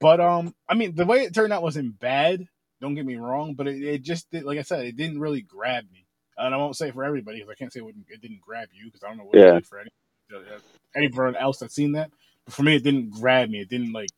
But 0.00 0.20
um, 0.20 0.54
I 0.68 0.74
mean, 0.74 0.94
the 0.94 1.06
way 1.06 1.22
it 1.24 1.34
turned 1.34 1.52
out 1.52 1.62
wasn't 1.62 1.98
bad. 1.98 2.46
Don't 2.80 2.94
get 2.94 3.04
me 3.06 3.16
wrong, 3.16 3.54
but 3.54 3.66
it, 3.66 3.82
it 3.82 4.02
just 4.02 4.30
did, 4.30 4.44
like 4.44 4.58
I 4.58 4.62
said, 4.62 4.84
it 4.84 4.96
didn't 4.96 5.18
really 5.18 5.40
grab 5.40 5.84
me. 5.92 6.06
And 6.36 6.54
I 6.54 6.58
won't 6.58 6.76
say 6.76 6.92
for 6.92 7.02
everybody 7.02 7.38
because 7.38 7.50
I 7.50 7.54
can't 7.56 7.72
say 7.72 7.80
it, 7.80 7.84
wouldn't, 7.84 8.06
it 8.08 8.20
didn't 8.20 8.40
grab 8.40 8.68
you 8.72 8.84
because 8.86 9.02
I 9.02 9.08
don't 9.08 9.18
know 9.18 9.24
what 9.24 9.36
Yeah. 9.36 9.50
it 9.50 9.54
did 9.54 9.66
for 9.66 9.80
any, 9.80 9.90
uh, 10.32 10.58
anyone 10.94 11.34
else 11.34 11.58
that's 11.58 11.74
seen 11.74 11.92
that. 11.92 12.12
But 12.44 12.54
for 12.54 12.62
me, 12.62 12.76
it 12.76 12.84
didn't 12.84 13.10
grab 13.10 13.50
me. 13.50 13.58
It 13.60 13.68
didn't 13.68 13.92
like, 13.92 14.10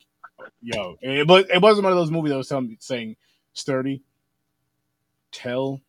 yo, 0.61 0.97
it, 1.01 1.27
it 1.27 1.61
wasn't 1.61 1.85
one 1.85 1.93
of 1.93 1.97
those 1.97 2.11
movies 2.11 2.29
that 2.29 2.37
was 2.37 2.47
telling 2.47 2.77
saying, 2.79 3.15
"Sturdy, 3.53 4.03
tell 5.31 5.81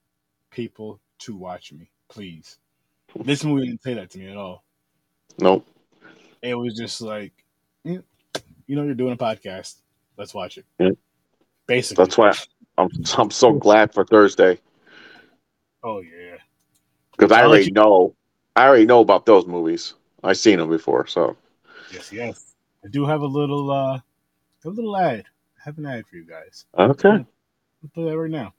people 0.51 1.01
to 1.25 1.37
watch 1.37 1.73
me, 1.73 1.91
please." 2.09 2.59
This 3.25 3.45
movie 3.45 3.67
didn't 3.67 3.83
say 3.83 3.95
that 3.95 4.11
to 4.11 4.19
me 4.19 4.29
at 4.31 4.37
all. 4.37 4.65
Nope. 5.39 5.67
It 6.43 6.55
was 6.55 6.75
just 6.75 7.01
like, 7.03 7.33
you 7.85 8.03
know, 8.69 8.83
you're 8.85 8.95
doing 8.95 9.13
a 9.13 9.17
podcast. 9.17 9.77
Let's 10.17 10.33
watch 10.35 10.59
it. 10.59 10.65
Yeah. 10.79 10.91
Basically, 11.67 12.03
That's 12.05 12.17
why 12.19 12.33
I'm 12.79 12.89
I'm 13.19 13.31
so 13.31 13.53
glad 13.53 13.93
for 13.95 14.05
Thursday 14.05 14.59
Oh 15.83 16.01
yeah. 16.01 16.37
because 17.13 17.33
I 17.33 17.45
already 17.45 17.67
you- 17.67 17.73
know 17.73 18.15
I 18.57 18.67
already 18.67 18.87
know 18.87 19.01
about 19.01 19.27
those 19.27 19.47
movies. 19.47 19.95
I've 20.25 20.37
seen 20.39 20.59
them 20.59 20.69
before. 20.71 21.07
So 21.07 21.37
Yes, 21.93 22.13
yes. 22.13 22.55
I 22.85 22.89
do 22.89 23.05
have 23.07 23.21
a 23.23 23.27
little 23.27 23.71
uh 23.71 24.01
a 24.65 24.69
little 24.69 24.97
ad. 24.97 25.25
I 25.59 25.61
have 25.65 25.79
an 25.79 25.87
ad 25.87 26.07
for 26.07 26.17
you 26.17 26.25
guys. 26.25 26.65
okay. 26.79 27.09
I'll 27.11 27.91
play 27.95 28.05
that 28.05 28.19
right 28.19 28.31
now. 28.31 28.55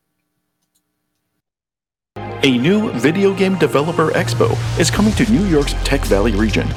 A 2.46 2.58
new 2.58 2.92
video 2.92 3.34
game 3.34 3.58
developer 3.58 4.12
expo 4.12 4.52
is 4.78 4.92
coming 4.92 5.14
to 5.14 5.32
New 5.32 5.46
York's 5.46 5.76
Tech 5.86 6.02
Valley 6.02 6.34
region. 6.34 6.68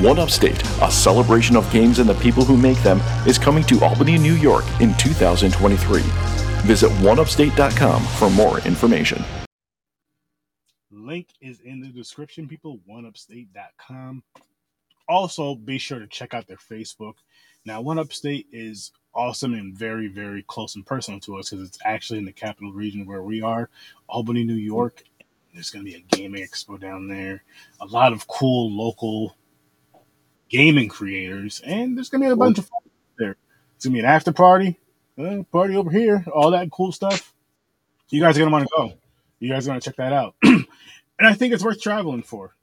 One 0.00 0.20
Upstate, 0.20 0.62
a 0.80 0.88
celebration 0.88 1.56
of 1.56 1.68
games 1.72 1.98
and 1.98 2.08
the 2.08 2.14
people 2.14 2.44
who 2.44 2.56
make 2.56 2.78
them, 2.84 3.00
is 3.26 3.36
coming 3.36 3.64
to 3.64 3.82
Albany, 3.82 4.18
New 4.18 4.34
York 4.34 4.64
in 4.80 4.94
2023. 4.94 6.00
Visit 6.62 6.90
oneupstate.com 7.02 8.04
for 8.04 8.30
more 8.30 8.60
information. 8.60 9.24
link 10.92 11.26
is 11.40 11.58
in 11.58 11.80
the 11.80 11.88
description, 11.88 12.46
people. 12.46 12.78
OneUpstate.com. 12.88 14.22
Also, 15.08 15.56
be 15.56 15.78
sure 15.78 15.98
to 15.98 16.06
check 16.06 16.34
out 16.34 16.46
their 16.46 16.56
Facebook. 16.56 17.14
Now, 17.64 17.80
One 17.80 17.98
Upstate 17.98 18.46
is 18.52 18.92
awesome 19.12 19.54
and 19.54 19.76
very, 19.76 20.06
very 20.06 20.44
close 20.44 20.76
and 20.76 20.86
personal 20.86 21.18
to 21.20 21.38
us 21.38 21.50
because 21.50 21.66
it's 21.66 21.78
actually 21.84 22.20
in 22.20 22.26
the 22.26 22.32
capital 22.32 22.72
region 22.72 23.06
where 23.06 23.22
we 23.22 23.42
are, 23.42 23.70
Albany, 24.08 24.44
New 24.44 24.54
York. 24.54 25.02
There's 25.56 25.70
going 25.70 25.86
to 25.86 25.90
be 25.90 25.96
a 25.96 26.16
gaming 26.16 26.46
expo 26.46 26.78
down 26.78 27.08
there. 27.08 27.42
A 27.80 27.86
lot 27.86 28.12
of 28.12 28.26
cool 28.26 28.70
local 28.70 29.38
gaming 30.50 30.90
creators, 30.90 31.62
and 31.64 31.96
there's 31.96 32.10
going 32.10 32.20
to 32.20 32.26
be 32.26 32.32
a 32.32 32.36
bunch 32.36 32.58
of 32.58 32.66
fun 32.66 32.82
there. 33.18 33.36
It's 33.74 33.86
going 33.86 33.94
to 33.94 33.96
be 33.96 34.00
an 34.00 34.04
after 34.04 34.32
party, 34.32 34.78
uh, 35.18 35.44
party 35.50 35.74
over 35.74 35.90
here, 35.90 36.26
all 36.30 36.50
that 36.50 36.70
cool 36.70 36.92
stuff. 36.92 37.32
You 38.10 38.20
guys 38.20 38.36
are 38.36 38.40
going 38.40 38.50
to 38.50 38.52
want 38.52 38.68
to 38.68 38.74
go. 38.76 38.92
You 39.40 39.48
guys 39.48 39.66
are 39.66 39.70
going 39.70 39.80
to 39.80 39.84
check 39.84 39.96
that 39.96 40.12
out. 40.12 40.34
and 40.42 40.66
I 41.22 41.32
think 41.32 41.54
it's 41.54 41.64
worth 41.64 41.80
traveling 41.80 42.22
for. 42.22 42.54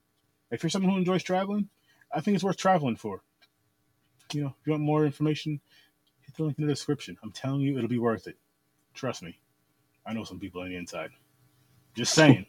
If 0.52 0.62
you're 0.62 0.70
someone 0.70 0.92
who 0.92 1.00
enjoys 1.00 1.24
traveling, 1.24 1.70
I 2.14 2.22
think 2.22 2.36
it's 2.36 2.44
worth 2.44 2.58
traveling 2.58 2.96
for. 2.96 3.24
You 4.34 4.44
know, 4.44 4.56
if 4.62 4.68
you 4.68 4.74
want 4.74 4.84
more 4.84 5.04
information, 5.04 5.62
hit 6.22 6.36
the 6.36 6.44
link 6.44 6.60
in 6.60 6.68
the 6.68 6.72
description. 6.72 7.18
I'm 7.24 7.32
telling 7.32 7.62
you, 7.62 7.76
it'll 7.76 7.90
be 7.90 7.98
worth 7.98 8.28
it. 8.28 8.38
Trust 8.94 9.24
me. 9.24 9.40
I 10.06 10.14
know 10.14 10.26
some 10.26 10.40
people 10.40 10.62
on 10.62 10.70
the 10.70 10.76
inside. 10.76 11.10
Just 11.96 12.14
saying. 12.14 12.46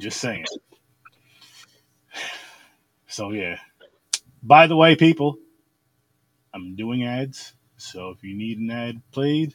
Just 0.00 0.20
saying. 0.20 0.44
So 3.06 3.30
yeah. 3.30 3.58
By 4.42 4.66
the 4.66 4.76
way, 4.76 4.96
people, 4.96 5.38
I'm 6.52 6.76
doing 6.76 7.04
ads. 7.04 7.54
So 7.76 8.10
if 8.10 8.22
you 8.22 8.36
need 8.36 8.58
an 8.58 8.70
ad 8.70 9.02
played, 9.12 9.54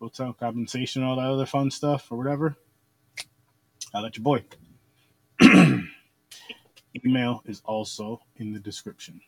hotel 0.00 0.32
compensation, 0.32 1.02
all 1.02 1.16
that 1.16 1.26
other 1.26 1.46
fun 1.46 1.70
stuff 1.70 2.10
or 2.10 2.18
whatever, 2.18 2.56
I'll 3.94 4.02
let 4.02 4.16
your 4.16 4.24
boy. 4.24 4.44
Email 7.04 7.42
is 7.46 7.62
also 7.64 8.20
in 8.36 8.52
the 8.52 8.58
description. 8.58 9.20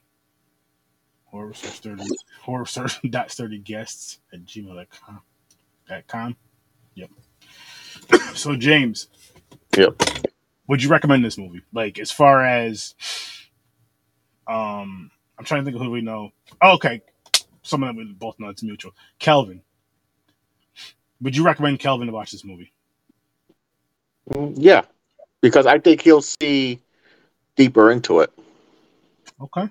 Horror 1.25 1.55
sturdy 1.55 2.05
horror 2.43 2.66
dot 3.11 3.31
sturdy 3.31 3.59
guests 3.59 4.19
at 4.33 4.45
gmail.com. 4.45 5.23
At 5.88 6.07
com. 6.09 6.37
Yep. 6.95 7.11
so 8.35 8.57
James. 8.57 9.09
Yep. 9.76 10.03
Would 10.68 10.83
you 10.83 10.88
recommend 10.88 11.24
this 11.24 11.38
movie? 11.38 11.62
Like 11.72 11.98
as 11.98 12.11
far 12.11 12.44
as 12.44 12.94
um 14.46 15.11
I'm 15.38 15.44
trying 15.44 15.62
to 15.62 15.64
think 15.64 15.76
of 15.76 15.83
who 15.83 15.90
we 15.90 16.00
know. 16.03 16.31
Oh, 16.61 16.74
okay. 16.74 17.03
Someone 17.62 17.94
that 17.94 17.96
we 17.96 18.12
both 18.12 18.38
know 18.38 18.48
it's 18.48 18.62
mutual. 18.62 18.92
Kelvin. 19.18 19.62
Would 21.22 21.37
you 21.37 21.44
recommend 21.44 21.79
Kelvin 21.79 22.07
to 22.07 22.12
watch 22.12 22.31
this 22.31 22.44
movie? 22.44 22.72
Mm, 24.31 24.55
Yeah, 24.57 24.83
because 25.40 25.66
I 25.66 25.79
think 25.79 26.00
he'll 26.03 26.22
see 26.22 26.81
deeper 27.57 27.90
into 27.90 28.20
it. 28.20 28.33
Okay. 29.40 29.68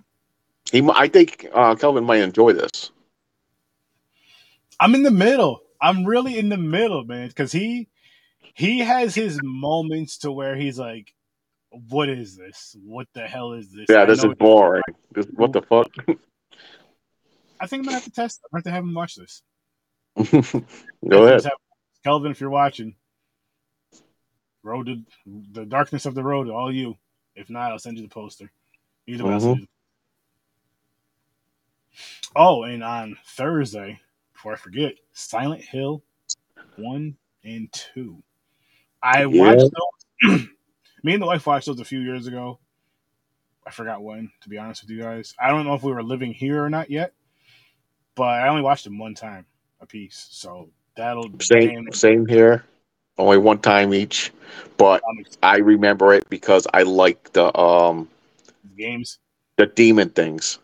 He, 0.71 0.88
I 0.93 1.08
think 1.08 1.47
uh, 1.53 1.75
Kelvin 1.75 2.03
might 2.03 2.21
enjoy 2.21 2.53
this. 2.53 2.91
I'm 4.79 4.95
in 4.95 5.03
the 5.03 5.12
middle. 5.12 5.62
I'm 5.82 6.05
really 6.05 6.38
in 6.38 6.49
the 6.49 6.58
middle, 6.58 7.03
man, 7.03 7.27
because 7.27 7.51
he 7.51 7.88
he 8.54 8.80
has 8.80 9.15
his 9.15 9.39
moments 9.43 10.17
to 10.19 10.32
where 10.32 10.56
he's 10.56 10.78
like, 10.80 11.13
"What 11.69 12.10
is 12.10 12.36
this? 12.38 12.75
What 12.84 13.08
the 13.13 13.28
hell 13.28 13.54
is 13.54 13.71
this?" 13.71 13.86
Yeah, 13.89 14.02
I 14.02 14.06
this 14.06 14.23
is 14.23 14.34
boring. 14.36 14.82
This, 15.13 15.25
what 15.34 15.54
the 15.54 15.62
fuck? 15.62 15.89
I 17.62 17.67
think 17.67 17.82
I'm 17.82 17.86
gonna 17.86 17.95
have 17.95 18.04
to 18.06 18.12
test. 18.12 18.41
I'm 18.45 18.49
gonna 18.52 18.60
have 18.60 18.63
to 18.63 18.71
have 18.71 18.84
him 18.84 18.93
watch 18.93 19.15
this. 19.15 19.41
Go 21.08 21.28
ahead. 21.28 21.45
Kelvin. 22.04 22.32
If 22.32 22.39
you're 22.41 22.49
watching, 22.49 22.95
road 24.63 24.86
to 24.88 25.02
the 25.25 25.65
darkness 25.65 26.06
of 26.06 26.15
the 26.15 26.23
road, 26.23 26.49
all 26.49 26.71
you. 26.73 26.95
If 27.36 27.49
not, 27.49 27.71
I'll 27.71 27.80
send 27.80 27.97
you 27.97 28.04
the 28.04 28.10
poster. 28.10 28.52
Either 29.08 29.25
way, 29.25 29.34
I'll 29.34 29.39
send 29.39 29.56
Mhm. 29.58 29.60
you- 29.62 29.67
Oh, 32.36 32.63
and 32.63 32.84
on 32.84 33.17
Thursday, 33.25 33.99
before 34.34 34.54
I 34.54 34.56
forget, 34.56 34.93
Silent 35.13 35.62
Hill 35.63 36.04
one 36.78 37.17
and 37.43 37.71
two. 37.73 38.23
I 39.02 39.22
Yeah. 39.26 39.26
watched 39.26 39.72
those. 40.22 40.42
me 41.04 41.14
and 41.14 41.22
the 41.22 41.26
wife 41.26 41.46
watched 41.46 41.68
those 41.68 41.80
a 41.80 41.86
few 41.86 42.00
years 42.00 42.28
ago. 42.28 42.60
I 43.66 43.72
forgot 43.72 44.02
when, 44.04 44.32
to 44.42 44.50
be 44.50 44.58
honest 44.58 44.82
with 44.84 44.90
you 44.92 45.02
guys. 45.02 45.36
I 45.40 45.50
don't 45.50 45.66
know 45.66 45.74
if 45.76 45.84
we 45.84 45.92
were 45.92 46.04
living 46.04 46.34
here 46.34 46.64
or 46.64 46.70
not 46.70 46.90
yet, 46.90 47.14
but 48.16 48.24
I 48.28 48.48
only 48.48 48.62
watched 48.64 48.84
them 48.86 48.98
one 48.98 49.14
time 49.14 49.46
a 49.80 49.86
piece. 49.86 50.28
So 50.32 50.70
that'll 50.96 51.30
Same, 51.42 51.84
damn- 51.86 51.94
same 51.94 52.26
here. 52.26 52.64
Only 53.18 53.38
one 53.38 53.60
time 53.60 53.94
each, 53.94 54.32
but 54.78 55.04
um, 55.08 55.26
I 55.44 55.58
remember 55.58 56.14
it 56.14 56.30
because 56.30 56.66
I 56.74 56.84
like 56.84 57.34
the 57.34 57.56
um 57.60 58.08
games. 58.78 59.20
the 59.58 59.66
demon 59.66 60.10
things, 60.10 60.58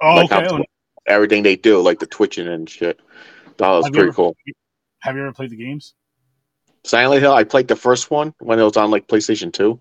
Oh, 0.00 0.14
Like 0.16 0.32
okay. 0.32 0.46
how- 0.46 0.64
everything 1.06 1.42
they 1.42 1.56
do, 1.56 1.82
like 1.82 1.98
the 1.98 2.06
twitching 2.06 2.48
and 2.48 2.68
shit. 2.70 2.98
That 3.58 3.68
was 3.68 3.84
Have 3.84 3.92
pretty 3.92 4.08
ever- 4.08 4.14
cool. 4.16 4.36
Have 5.00 5.14
you 5.14 5.20
ever 5.22 5.32
played 5.34 5.50
the 5.50 5.56
games? 5.56 5.92
Silent 6.84 7.22
Hill, 7.22 7.32
I 7.32 7.44
played 7.44 7.68
the 7.68 7.76
first 7.76 8.10
one 8.10 8.34
when 8.40 8.58
it 8.58 8.62
was 8.62 8.76
on 8.76 8.90
like 8.90 9.06
PlayStation 9.08 9.52
Two. 9.52 9.80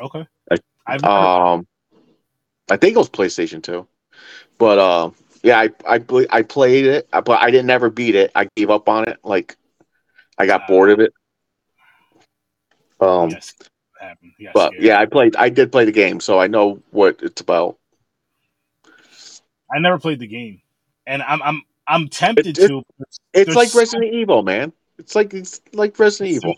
Okay. 0.00 0.26
I- 0.50 0.56
I've 0.86 1.02
never, 1.02 1.12
Um, 1.14 1.66
I 2.70 2.76
think 2.76 2.94
it 2.94 2.98
was 2.98 3.10
PlayStation 3.10 3.62
Two, 3.62 3.86
but 4.58 4.78
um, 4.78 5.14
yeah, 5.42 5.58
I 5.58 5.70
I 5.86 6.00
I 6.30 6.42
played 6.42 6.86
it, 6.86 7.08
uh, 7.12 7.20
but 7.20 7.40
I 7.40 7.50
didn't 7.50 7.70
ever 7.70 7.90
beat 7.90 8.14
it. 8.14 8.30
I 8.34 8.48
gave 8.56 8.70
up 8.70 8.88
on 8.88 9.08
it. 9.08 9.18
Like, 9.24 9.56
I 10.38 10.46
got 10.46 10.62
Uh, 10.62 10.66
bored 10.68 10.90
of 10.90 11.00
it. 11.00 11.12
Um, 13.00 13.30
yes. 13.30 13.54
Yes, 14.38 14.50
but 14.54 14.80
yeah, 14.80 14.98
I 14.98 15.06
played. 15.06 15.36
I 15.36 15.48
did 15.48 15.70
play 15.70 15.84
the 15.84 15.92
game, 15.92 16.18
so 16.18 16.40
I 16.40 16.48
know 16.48 16.82
what 16.90 17.20
it's 17.22 17.40
about. 17.40 17.78
I 19.72 19.78
never 19.78 19.98
played 19.98 20.18
the 20.18 20.26
game, 20.26 20.60
and 21.06 21.22
I'm 21.22 21.40
I'm 21.42 21.62
I'm 21.86 22.08
tempted 22.08 22.46
It- 22.46 22.58
it- 22.58 22.68
to. 22.68 22.82
It's 23.32 23.54
like 23.54 23.68
so- 23.68 23.78
Resident 23.78 24.12
Evil, 24.12 24.42
man. 24.42 24.72
It's 24.98 25.14
like 25.14 25.34
it's 25.34 25.60
like 25.72 25.98
Resident 25.98 26.36
Evil. 26.36 26.54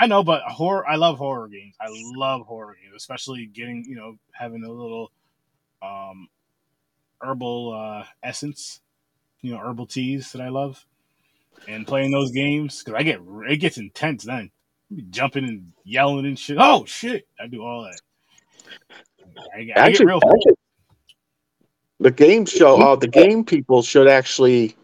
I 0.00 0.06
know, 0.06 0.22
but 0.22 0.42
horror. 0.42 0.86
I 0.88 0.96
love 0.96 1.18
horror 1.18 1.48
games. 1.48 1.74
I 1.80 1.86
love 2.16 2.46
horror 2.46 2.76
games, 2.82 2.94
especially 2.96 3.46
getting 3.46 3.84
you 3.86 3.96
know 3.96 4.16
having 4.32 4.64
a 4.64 4.70
little 4.70 5.10
um 5.82 6.28
herbal 7.20 7.72
uh, 7.74 8.04
essence, 8.22 8.80
you 9.42 9.52
know, 9.52 9.58
herbal 9.58 9.86
teas 9.86 10.32
that 10.32 10.40
I 10.40 10.48
love, 10.48 10.84
and 11.68 11.86
playing 11.86 12.12
those 12.12 12.30
games 12.30 12.82
because 12.82 12.98
I 12.98 13.02
get 13.02 13.20
it 13.48 13.56
gets 13.56 13.78
intense 13.78 14.24
then. 14.24 14.50
Jumping 15.10 15.44
and 15.44 15.72
yelling 15.84 16.26
and 16.26 16.38
shit. 16.38 16.56
Oh 16.58 16.84
shit! 16.84 17.26
I 17.38 17.46
do 17.46 17.62
all 17.62 17.84
that. 17.84 18.00
I, 19.54 19.60
I 19.60 19.64
get 19.64 19.78
Actually, 19.78 20.06
real. 20.06 20.20
actually, 20.24 20.54
the 22.00 22.10
game 22.10 22.44
show. 22.44 22.80
Uh, 22.80 22.96
the 22.96 23.06
game 23.06 23.44
people 23.44 23.82
should 23.82 24.08
actually 24.08 24.74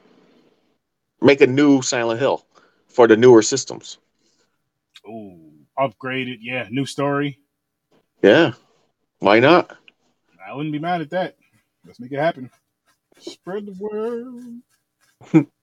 make 1.20 1.40
a 1.40 1.46
new 1.46 1.82
Silent 1.82 2.20
Hill 2.20 2.45
for 2.96 3.06
the 3.06 3.16
newer 3.16 3.42
systems. 3.42 3.98
Ooh, 5.06 5.38
upgraded. 5.78 6.38
Yeah, 6.40 6.66
new 6.70 6.86
story. 6.86 7.38
Yeah, 8.22 8.52
why 9.18 9.38
not? 9.38 9.76
I 10.44 10.54
wouldn't 10.54 10.72
be 10.72 10.78
mad 10.78 11.02
at 11.02 11.10
that. 11.10 11.36
Let's 11.84 12.00
make 12.00 12.10
it 12.10 12.18
happen. 12.18 12.50
Spread 13.18 13.66
the 13.66 13.76
word. 13.78 15.46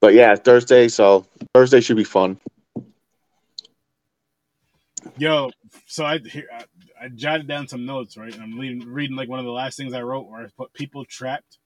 But 0.00 0.14
yeah, 0.14 0.34
Thursday. 0.34 0.88
So 0.88 1.26
Thursday 1.54 1.80
should 1.80 1.98
be 1.98 2.04
fun. 2.04 2.40
Yo, 5.18 5.50
so 5.86 6.04
I 6.04 6.18
here 6.18 6.48
I, 6.52 6.64
I 7.04 7.08
jotted 7.08 7.46
down 7.46 7.68
some 7.68 7.84
notes, 7.84 8.16
right? 8.16 8.32
And 8.32 8.42
I'm 8.42 8.58
reading, 8.58 8.88
reading 8.88 9.16
like 9.16 9.28
one 9.28 9.38
of 9.38 9.44
the 9.44 9.52
last 9.52 9.76
things 9.76 9.92
I 9.92 10.00
wrote 10.00 10.26
where 10.26 10.42
I 10.42 10.46
put 10.56 10.72
people 10.72 11.04
trapped. 11.04 11.58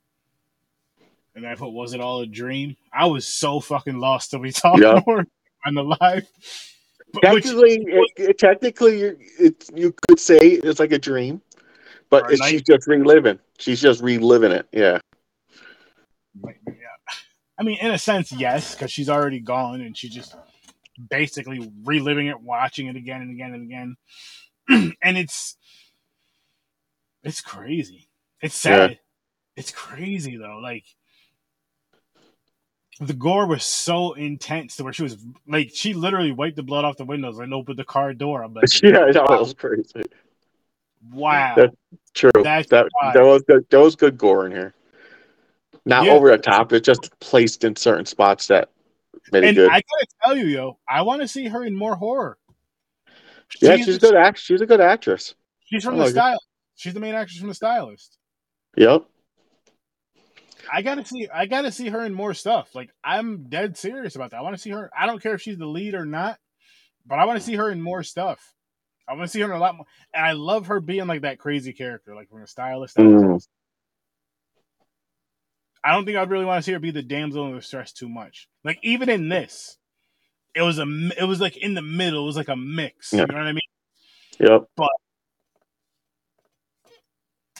And 1.34 1.46
I 1.46 1.54
put 1.56 1.70
was 1.72 1.94
it 1.94 2.00
all 2.00 2.20
a 2.20 2.26
dream? 2.26 2.76
I 2.92 3.06
was 3.06 3.26
so 3.26 3.60
fucking 3.60 3.98
lost 3.98 4.30
till 4.30 4.40
we 4.40 4.52
talked 4.52 4.80
Yeah. 4.82 5.00
more 5.06 5.24
on 5.66 5.74
the 5.74 5.82
live. 5.82 6.26
But 7.12 7.32
which, 7.32 7.44
Technically, 7.44 7.84
it, 7.86 8.10
it- 8.16 8.38
technically, 8.38 9.00
you- 9.00 9.18
it, 9.38 9.64
you 9.74 9.94
could 10.08 10.18
say 10.20 10.36
it's 10.38 10.80
like 10.80 10.92
a 10.92 10.98
dream, 10.98 11.40
but 12.10 12.30
it's, 12.30 12.44
she's 12.46 12.62
just 12.62 12.86
reliving. 12.88 13.38
She's 13.58 13.80
just 13.80 14.02
reliving 14.02 14.52
it. 14.52 14.66
Yeah. 14.72 14.98
yeah. 16.44 16.52
I 17.58 17.62
mean, 17.62 17.78
in 17.80 17.92
a 17.92 17.98
sense, 17.98 18.32
yes, 18.32 18.74
because 18.74 18.90
she's 18.90 19.08
already 19.08 19.38
gone 19.38 19.80
and 19.80 19.96
she's 19.96 20.12
just 20.12 20.34
basically 21.10 21.70
reliving 21.84 22.26
it, 22.26 22.40
watching 22.40 22.88
it 22.88 22.96
again 22.96 23.22
and 23.22 23.30
again 23.30 23.54
and 23.54 23.62
again. 23.62 23.96
and 25.02 25.16
it's 25.18 25.56
it's 27.22 27.40
crazy. 27.40 28.08
It's 28.40 28.56
sad. 28.56 28.98
It's 29.56 29.70
crazy 29.70 30.36
though. 30.36 30.58
Like 30.62 30.84
the 33.00 33.12
gore 33.14 33.46
was 33.46 33.64
so 33.64 34.12
intense 34.12 34.76
to 34.76 34.84
where 34.84 34.92
she 34.92 35.02
was 35.02 35.16
like 35.48 35.70
she 35.74 35.94
literally 35.94 36.32
wiped 36.32 36.56
the 36.56 36.62
blood 36.62 36.84
off 36.84 36.96
the 36.96 37.04
windows 37.04 37.38
and 37.38 37.52
opened 37.52 37.78
the 37.78 37.84
car 37.84 38.12
door. 38.14 38.42
I'm 38.42 38.54
like, 38.54 38.64
Yeah, 38.82 39.10
that 39.12 39.26
was 39.28 39.54
crazy. 39.54 40.02
wow. 41.12 41.54
That- 41.56 41.74
True. 42.14 42.30
That's 42.44 42.68
that 42.68 42.86
wild. 43.02 43.14
that 43.14 43.24
was 43.24 43.42
good. 43.42 43.66
That 43.70 43.80
was 43.80 43.96
good 43.96 44.16
gore 44.16 44.46
in 44.46 44.52
here. 44.52 44.72
Not 45.84 46.06
Yeah. 46.06 46.12
over 46.12 46.30
the 46.30 46.38
top. 46.38 46.72
It's 46.72 46.86
just 46.86 47.10
placed 47.18 47.64
in 47.64 47.74
certain 47.74 48.06
spots 48.06 48.46
that 48.46 48.70
made 49.32 49.42
it 49.42 49.48
and 49.48 49.56
good. 49.56 49.68
I 49.70 49.74
gotta 49.82 50.06
tell 50.24 50.36
you, 50.36 50.46
yo, 50.46 50.78
I 50.88 51.02
want 51.02 51.20
to 51.22 51.26
see 51.28 51.48
her 51.48 51.64
in 51.64 51.74
more 51.74 51.96
horror. 51.96 52.38
Yeah, 53.60 53.76
she's 53.76 53.96
a 53.96 53.98
good 53.98 54.14
act. 54.14 54.38
She's 54.38 54.60
a 54.60 54.66
good 54.66 54.80
actress. 54.80 55.34
She's 55.64 55.82
from 55.84 55.94
I 55.94 55.98
the 55.98 56.02
like 56.04 56.12
style. 56.12 56.38
She's 56.76 56.94
the 56.94 57.00
main 57.00 57.14
actress 57.14 57.38
from 57.38 57.48
the 57.48 57.54
stylist. 57.54 58.16
Yep. 58.76 59.04
I 60.72 60.82
gotta 60.82 61.04
see. 61.04 61.28
I 61.32 61.46
gotta 61.46 61.72
see 61.72 61.88
her 61.88 62.04
in 62.04 62.14
more 62.14 62.34
stuff. 62.34 62.74
Like 62.74 62.90
I'm 63.02 63.48
dead 63.48 63.76
serious 63.76 64.16
about 64.16 64.30
that. 64.30 64.38
I 64.38 64.42
want 64.42 64.54
to 64.56 64.60
see 64.62 64.70
her. 64.70 64.90
I 64.96 65.06
don't 65.06 65.22
care 65.22 65.34
if 65.34 65.42
she's 65.42 65.58
the 65.58 65.66
lead 65.66 65.94
or 65.94 66.06
not, 66.06 66.38
but 67.06 67.18
I 67.18 67.24
want 67.24 67.38
to 67.38 67.44
see 67.44 67.54
her 67.54 67.70
in 67.70 67.80
more 67.80 68.02
stuff. 68.02 68.54
I 69.08 69.12
want 69.12 69.24
to 69.24 69.28
see 69.28 69.40
her 69.40 69.46
in 69.46 69.52
a 69.52 69.58
lot 69.58 69.76
more. 69.76 69.86
And 70.12 70.24
I 70.24 70.32
love 70.32 70.66
her 70.66 70.80
being 70.80 71.06
like 71.06 71.22
that 71.22 71.38
crazy 71.38 71.72
character, 71.72 72.14
like 72.14 72.30
from 72.30 72.42
a 72.42 72.46
stylist. 72.46 72.96
Mm. 72.96 73.44
I 75.84 75.92
don't 75.92 76.06
think 76.06 76.16
I'd 76.16 76.30
really 76.30 76.46
want 76.46 76.58
to 76.58 76.62
see 76.62 76.72
her 76.72 76.78
be 76.78 76.90
the 76.90 77.02
damsel 77.02 77.46
in 77.46 77.54
distress 77.54 77.92
too 77.92 78.08
much. 78.08 78.48
Like 78.64 78.78
even 78.82 79.10
in 79.10 79.28
this, 79.28 79.76
it 80.54 80.62
was 80.62 80.78
a. 80.78 80.86
It 81.18 81.24
was 81.24 81.40
like 81.40 81.56
in 81.56 81.74
the 81.74 81.82
middle. 81.82 82.22
It 82.22 82.26
was 82.26 82.36
like 82.36 82.48
a 82.48 82.56
mix. 82.56 83.12
Yeah. 83.12 83.20
You 83.20 83.26
know 83.26 83.34
what 83.34 83.46
I 83.46 83.52
mean? 83.52 83.60
Yep. 84.40 84.62
But 84.76 84.88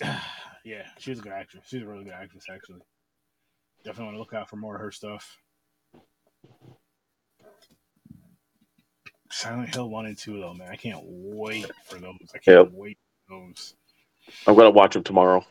yeah, 0.64 0.86
she's 0.98 1.18
a 1.18 1.22
good 1.22 1.32
actress. 1.32 1.64
She's 1.66 1.82
a 1.82 1.86
really 1.86 2.04
good 2.04 2.14
actress, 2.14 2.44
actually. 2.50 2.80
Definitely 3.84 4.04
want 4.06 4.14
to 4.14 4.18
look 4.20 4.34
out 4.34 4.48
for 4.48 4.56
more 4.56 4.76
of 4.76 4.80
her 4.80 4.90
stuff. 4.90 5.38
Silent 9.30 9.74
Hill 9.74 9.90
one 9.90 10.06
and 10.06 10.16
two, 10.16 10.40
though, 10.40 10.54
man. 10.54 10.68
I 10.70 10.76
can't 10.76 11.02
wait 11.04 11.70
for 11.84 11.98
those. 11.98 12.16
I 12.34 12.38
can't 12.38 12.66
Yep. 12.66 12.72
wait 12.72 12.98
for 13.26 13.34
those. 13.40 13.74
I'm 14.46 14.54
gonna 14.54 14.70
watch 14.70 14.94
them 14.94 15.02
tomorrow. 15.02 15.44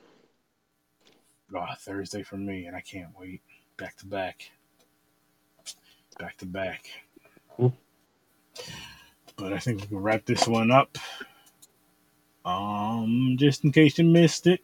Oh, 1.56 1.66
Thursday 1.78 2.24
for 2.24 2.38
me, 2.38 2.66
and 2.66 2.76
I 2.76 2.82
can't 2.82 3.16
wait. 3.18 3.42
Back 3.78 3.98
to 3.98 4.08
back. 4.08 4.50
Back 6.18 6.38
to 6.38 6.46
back. 6.48 6.88
Hmm. 7.58 7.68
But 9.36 9.54
I 9.54 9.60
think 9.60 9.82
we 9.82 9.88
can 9.88 9.98
wrap 9.98 10.26
this 10.26 10.48
one 10.48 10.72
up. 10.72 10.98
Um, 12.46 13.36
just 13.38 13.64
in 13.64 13.72
case 13.72 13.98
you 14.00 14.06
missed 14.06 14.48
it. 14.48 14.62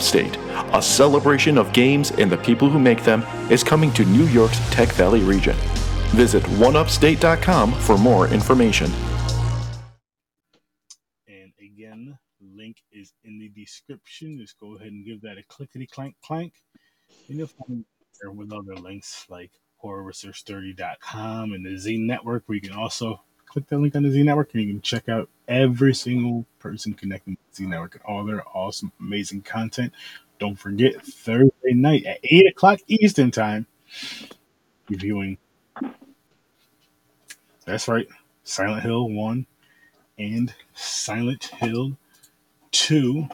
State, 0.00 0.36
a 0.72 0.82
celebration 0.82 1.58
of 1.58 1.72
games 1.72 2.10
and 2.12 2.30
the 2.30 2.38
people 2.38 2.68
who 2.68 2.78
make 2.78 3.02
them, 3.04 3.22
is 3.50 3.62
coming 3.62 3.92
to 3.92 4.04
New 4.04 4.26
York's 4.26 4.58
Tech 4.70 4.88
Valley 4.92 5.20
region. 5.20 5.56
Visit 6.14 6.42
1upstate.com 6.44 7.72
for 7.72 7.98
more 7.98 8.28
information. 8.28 8.90
And 11.26 11.52
again, 11.60 12.18
link 12.40 12.78
is 12.92 13.12
in 13.24 13.38
the 13.38 13.48
description. 13.48 14.38
Just 14.38 14.58
go 14.58 14.76
ahead 14.76 14.92
and 14.92 15.04
give 15.04 15.20
that 15.22 15.38
a 15.38 15.42
clickety 15.48 15.86
clank 15.86 16.14
clank. 16.24 16.52
And 17.28 17.38
you'll 17.38 17.48
find 17.48 17.84
there 18.20 18.30
with 18.30 18.52
other 18.52 18.76
links 18.76 19.26
like 19.28 19.50
horrorwithsirsturdy.com 19.84 21.52
and 21.52 21.66
the 21.66 21.76
Z 21.76 21.98
Network, 21.98 22.44
where 22.46 22.56
you 22.56 22.62
can 22.62 22.72
also 22.72 23.20
click 23.46 23.68
that 23.68 23.78
link 23.78 23.94
on 23.94 24.02
the 24.02 24.10
Z 24.10 24.22
Network 24.22 24.54
and 24.54 24.62
you 24.62 24.72
can 24.72 24.82
check 24.82 25.08
out 25.08 25.28
every 25.46 25.94
single 25.94 26.46
person 26.58 26.94
connecting 26.94 27.36
to 27.36 27.42
the 27.50 27.56
Z 27.56 27.66
Network 27.66 27.94
and 27.94 28.04
all 28.04 28.24
their 28.24 28.42
awesome, 28.54 28.92
amazing 29.00 29.42
content. 29.42 29.92
Don't 30.38 30.58
forget 30.58 31.04
Thursday 31.04 31.72
night 31.72 32.04
at 32.04 32.18
8 32.22 32.48
o'clock 32.48 32.80
Eastern 32.86 33.30
Time, 33.30 33.66
reviewing. 34.88 35.38
That's 37.64 37.88
right, 37.88 38.06
Silent 38.42 38.82
Hill 38.82 39.08
1 39.10 39.46
and 40.18 40.54
Silent 40.74 41.44
Hill 41.44 41.96
2. 42.72 43.28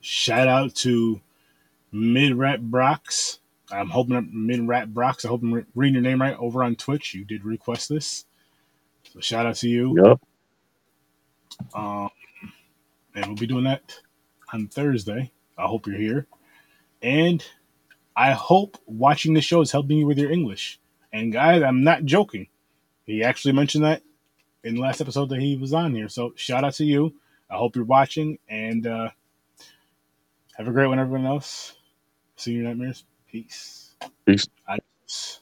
Shout 0.00 0.48
out 0.48 0.74
to 0.76 1.20
Mid 1.92 2.34
Rat 2.34 2.70
Brox. 2.70 3.40
I'm 3.70 3.90
hoping 3.90 4.30
Mid 4.32 4.66
Rat 4.66 4.94
Brox, 4.94 5.24
I 5.24 5.28
hope 5.28 5.42
I'm 5.42 5.52
re- 5.52 5.64
reading 5.74 5.94
your 5.94 6.02
name 6.02 6.22
right 6.22 6.36
over 6.38 6.64
on 6.64 6.76
Twitch. 6.76 7.14
You 7.14 7.24
did 7.24 7.44
request 7.44 7.88
this. 7.90 8.24
So 9.12 9.20
shout 9.20 9.46
out 9.46 9.56
to 9.56 9.68
you. 9.68 9.94
Yep. 10.02 10.20
Um, 11.74 12.10
and 13.14 13.26
we'll 13.26 13.36
be 13.36 13.46
doing 13.46 13.64
that 13.64 13.94
on 14.52 14.68
Thursday. 14.68 15.32
I 15.58 15.66
hope 15.66 15.86
you're 15.86 15.96
here. 15.98 16.26
And 17.02 17.44
I 18.16 18.32
hope 18.32 18.78
watching 18.86 19.34
the 19.34 19.40
show 19.40 19.60
is 19.60 19.72
helping 19.72 19.98
you 19.98 20.06
with 20.06 20.18
your 20.18 20.30
English. 20.30 20.80
And 21.12 21.32
guys, 21.32 21.62
I'm 21.62 21.84
not 21.84 22.04
joking. 22.04 22.48
He 23.04 23.22
actually 23.22 23.52
mentioned 23.52 23.84
that 23.84 24.02
in 24.64 24.74
the 24.74 24.80
last 24.80 25.00
episode 25.00 25.30
that 25.30 25.40
he 25.40 25.56
was 25.56 25.72
on 25.72 25.94
here. 25.94 26.08
So 26.08 26.32
shout 26.36 26.64
out 26.64 26.74
to 26.74 26.84
you. 26.84 27.14
I 27.50 27.56
hope 27.56 27.76
you're 27.76 27.84
watching 27.84 28.38
and 28.48 28.86
uh, 28.86 29.10
have 30.56 30.68
a 30.68 30.72
great 30.72 30.88
one, 30.88 30.98
everyone 30.98 31.26
else. 31.26 31.74
See 32.36 32.52
you 32.52 32.62
nightmares. 32.62 33.04
Peace. 33.30 33.96
Peace. 34.26 34.46
Adios. 34.68 35.40